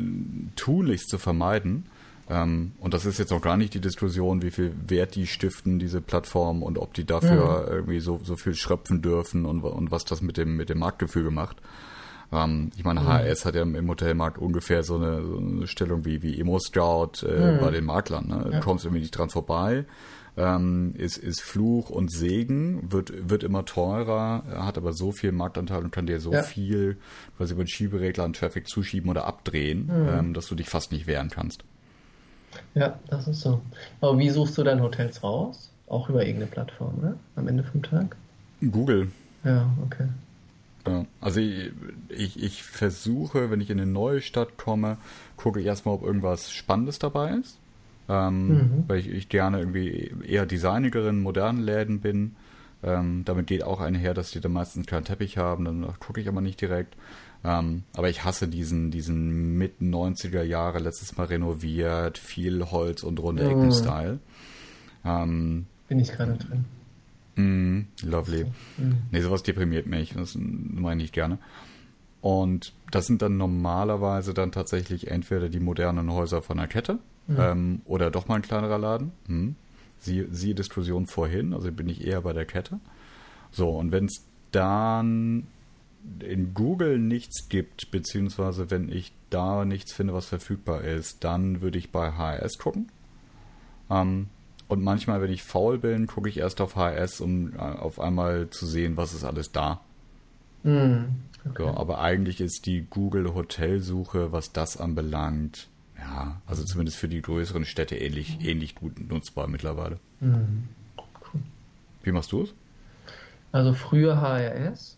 [0.57, 1.87] tunlichst zu vermeiden.
[2.31, 5.79] Ähm, und das ist jetzt noch gar nicht die Diskussion, wie viel Wert die stiften,
[5.79, 10.05] diese Plattformen, und ob die dafür irgendwie so, so viel schröpfen dürfen und, und was
[10.05, 11.57] das mit dem, mit dem Marktgefüge macht.
[12.31, 16.23] Ähm, ich meine, HS hat ja im Hotelmarkt ungefähr so eine, so eine Stellung wie,
[16.23, 18.27] wie Emo Scout äh, bei den Maklern.
[18.29, 18.51] Ne?
[18.53, 19.87] Du kommst irgendwie nicht dran vorbei.
[20.37, 25.83] Ähm, ist, ist Fluch und Segen, wird, wird immer teurer, hat aber so viel Marktanteil
[25.83, 26.43] und kann dir so Ja.
[26.45, 26.99] viel
[27.37, 31.09] quasi über den Schieberegler an Traffic zuschieben oder abdrehen, ähm, dass du dich fast nicht
[31.09, 31.65] wehren kannst.
[32.75, 33.61] Ja, das ist so.
[34.01, 35.71] Aber wie suchst du deine Hotels raus?
[35.87, 37.19] Auch über irgendeine Plattform, ne?
[37.37, 38.17] Am Ende vom Tag?
[38.61, 39.09] Google.
[39.45, 40.09] Ja, okay.
[41.21, 41.71] Also ich,
[42.09, 44.97] ich, ich versuche, wenn ich in eine neue Stadt komme,
[45.37, 47.59] gucke ich erstmal, ob irgendwas Spannendes dabei ist.
[48.09, 48.85] Ähm, Mhm.
[48.89, 52.37] Weil ich, ich gerne irgendwie eher designigeren, modernen Läden bin.
[52.83, 56.29] Ähm, damit geht auch einher, dass die dann meistens keinen Teppich haben, dann gucke ich
[56.29, 56.95] aber nicht direkt.
[57.45, 63.21] Ähm, aber ich hasse diesen, diesen mit 90er Jahre letztes Mal renoviert, viel Holz und
[63.21, 63.51] runde Ja.
[63.51, 64.19] Ecken-Style.
[65.05, 66.65] Ähm, Bin ich gerade drin.
[67.37, 68.45] Mm, lovely.
[68.77, 68.99] Mhm.
[69.13, 70.15] Nee, sowas deprimiert mich.
[70.15, 71.39] Das meine ich gerne.
[72.21, 77.83] Und das sind dann normalerweise dann tatsächlich entweder die modernen Häuser von der Kette ähm,
[77.85, 79.13] oder doch mal ein kleinerer Laden.
[79.27, 79.55] Hm.
[80.01, 82.81] Sie, siehe Diskussion vorhin, also bin ich eher bei der Kette.
[83.51, 85.47] So, und wenn es dann
[86.21, 91.79] in Google nichts gibt, beziehungsweise wenn ich da nichts finde, was verfügbar ist, dann würde
[91.79, 92.91] ich bei HRS gucken.
[93.91, 94.29] Ähm,
[94.69, 98.51] und manchmal, wenn ich faul bin, gucke ich erst auf HRS, um äh, auf einmal
[98.51, 99.81] zu sehen, was ist alles da.
[100.63, 101.17] Mhm.
[101.49, 101.63] Okay.
[101.63, 107.23] So, aber eigentlich ist die Google Hotelsuche, was das anbelangt, ja, also zumindest für die
[107.23, 109.99] größeren Städte ähnlich, ähnlich gut nutzbar mittlerweile.
[110.21, 110.69] Mhm.
[110.97, 111.41] Cool.
[112.03, 112.55] Wie machst du es?
[113.53, 114.98] Also früher HRS.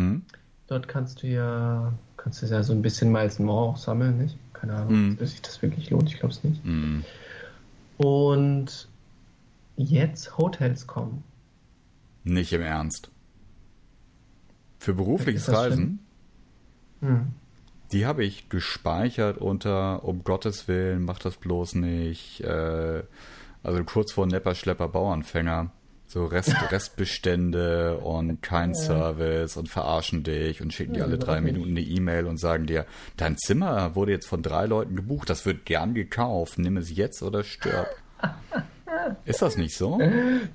[0.00, 0.22] Hm?
[0.66, 4.36] Dort kannst du ja, kannst du ja so ein bisschen Miles More auch sammeln, nicht?
[4.52, 5.18] Keine Ahnung, Mhm.
[5.20, 6.62] ob sich das wirklich lohnt, ich glaube es nicht.
[6.64, 7.04] Hm.
[7.98, 8.88] Und
[9.76, 11.24] jetzt Hotels kommen.
[12.24, 13.10] Nicht im Ernst.
[14.78, 15.98] Für berufliches Reisen,
[17.00, 17.28] hm.
[17.92, 23.02] die habe ich gespeichert unter, um Gottes Willen, mach das bloß nicht, äh,
[23.62, 25.70] also kurz vor Nepper, Schlepper, Bauernfänger.
[26.10, 28.74] So Rest, Restbestände und kein ja.
[28.74, 32.84] Service und verarschen dich und schicken dir alle drei Minuten eine E-Mail und sagen dir,
[33.16, 37.22] dein Zimmer wurde jetzt von drei Leuten gebucht, das wird gern gekauft, nimm es jetzt
[37.22, 37.86] oder stirb.
[39.24, 39.98] Ist das nicht so?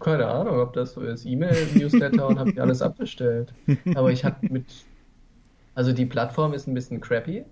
[0.01, 1.25] Keine Ahnung, ob das so ist.
[1.25, 3.53] E-Mail-Newsletter und habe ich alles abbestellt.
[3.95, 4.65] Aber ich habe mit.
[5.73, 7.43] Also die Plattform ist ein bisschen crappy.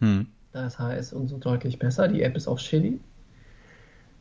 [0.00, 0.26] Hm.
[0.52, 2.08] Da ist HS und so deutlich besser.
[2.08, 3.00] Die App ist auch shitty.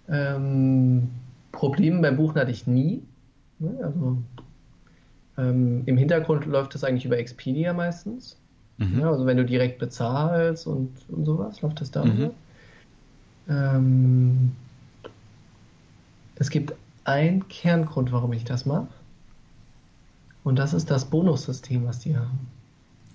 [0.07, 1.09] Ähm,
[1.51, 3.01] Probleme beim Buchen hatte ich nie.
[3.61, 4.17] Also
[5.37, 8.37] ähm, im Hintergrund läuft das eigentlich über Expedia meistens.
[8.77, 8.99] Mhm.
[8.99, 12.27] Ja, also wenn du direkt bezahlst und, und sowas, läuft das darüber.
[12.27, 12.31] Mhm.
[13.47, 14.51] Ähm,
[16.35, 16.73] es gibt
[17.05, 18.87] einen Kerngrund, warum ich das mache.
[20.43, 22.47] Und das ist das Bonussystem, was die haben.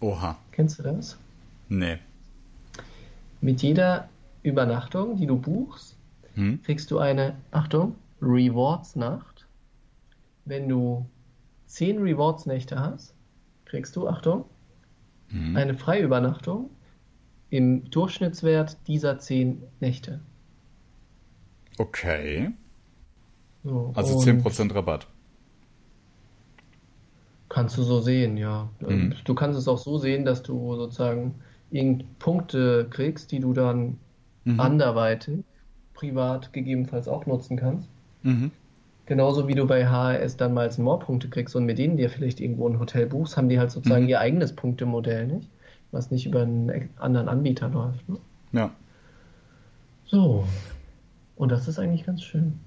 [0.00, 0.36] Oha.
[0.52, 1.16] Kennst du das?
[1.68, 1.98] Nee.
[3.40, 4.08] Mit jeder
[4.42, 5.96] Übernachtung, die du buchst,
[6.34, 6.62] hm?
[6.62, 9.29] kriegst du eine, Achtung, Rewards-Nacht.
[10.50, 11.06] Wenn du
[11.66, 13.14] 10 Rewards-Nächte hast,
[13.66, 14.46] kriegst du, Achtung,
[15.28, 15.54] hm.
[15.54, 16.70] eine Freiübernachtung
[17.50, 20.18] im Durchschnittswert dieser 10 Nächte.
[21.78, 22.50] Okay.
[23.62, 25.06] So, also 10% Rabatt.
[27.48, 28.68] Kannst du so sehen, ja.
[28.80, 29.14] Mhm.
[29.22, 31.36] Du kannst es auch so sehen, dass du sozusagen
[31.70, 33.98] irgend Punkte kriegst, die du dann
[34.44, 34.58] mhm.
[34.58, 35.44] anderweitig
[35.94, 37.88] privat gegebenenfalls auch nutzen kannst.
[38.24, 38.50] Mhm.
[39.10, 42.38] Genauso wie du bei HRS dann mal more Punkte kriegst und mit denen dir vielleicht
[42.38, 44.08] irgendwo ein Hotel buchst, haben die halt sozusagen mhm.
[44.08, 45.48] ihr eigenes Punktemodell, nicht?
[45.90, 48.08] Was nicht über einen anderen Anbieter läuft.
[48.08, 48.18] Ne?
[48.52, 48.70] Ja.
[50.06, 50.44] So.
[51.34, 52.60] Und das ist eigentlich ganz schön.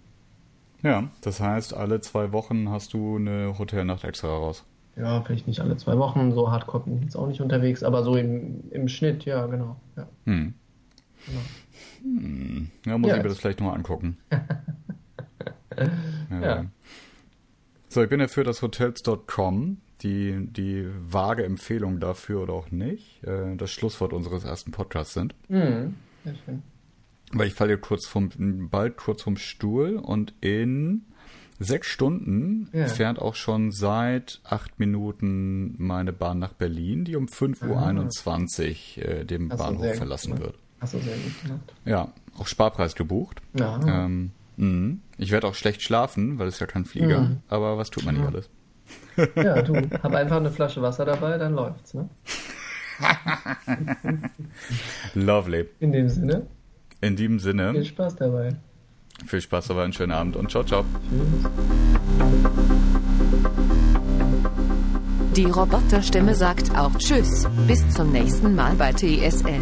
[0.82, 4.66] Ja, das heißt, alle zwei Wochen hast du eine Hotelnacht extra raus.
[4.98, 8.04] Ja, vielleicht nicht alle zwei Wochen, so hardcore bin ich jetzt auch nicht unterwegs, aber
[8.04, 9.78] so im, im Schnitt, ja, genau.
[9.96, 10.54] Ja, hm.
[11.26, 11.40] genau.
[12.02, 12.70] Hm.
[12.86, 14.18] ja muss ja, ich mir das vielleicht nochmal angucken.
[16.32, 16.42] ja.
[16.42, 16.66] ja.
[17.90, 23.24] So, ich bin ja für das Hotels.com, die, die vage Empfehlung dafür oder auch nicht,
[23.24, 25.36] äh, das Schlusswort unseres ersten Podcasts sind.
[25.50, 25.96] Mhm.
[26.24, 26.64] Sehr schön
[27.34, 28.30] weil ich falle kurz vom,
[28.70, 31.06] bald kurz vom Stuhl und in
[31.60, 32.88] sechs Stunden ja.
[32.88, 39.26] fährt auch schon seit acht Minuten meine Bahn nach Berlin, die um 5.21 Uhr äh,
[39.26, 40.44] den Hast Bahnhof verlassen gemacht.
[40.44, 40.56] wird.
[40.82, 41.74] Hast du sehr gut gemacht.
[41.86, 43.42] Ja, auch Sparpreis gebucht.
[43.54, 43.80] Ja.
[43.88, 44.98] Ähm, mh.
[45.18, 47.38] ich werde auch schlecht schlafen, weil es ja kein Flieger, mhm.
[47.48, 48.50] aber was tut man nicht alles?
[49.36, 52.10] Ja, du, hab einfach eine Flasche Wasser dabei, dann läuft's, ne?
[55.14, 55.70] Lovely.
[55.80, 56.48] In dem Sinne.
[57.02, 57.72] In diesem Sinne.
[57.72, 58.56] Viel Spaß dabei.
[59.26, 60.84] Viel Spaß dabei, einen schönen Abend und ciao, ciao.
[61.10, 61.52] Tschüss.
[65.36, 67.48] Die Roboterstimme sagt auch Tschüss.
[67.68, 69.62] Bis zum nächsten Mal bei TSL.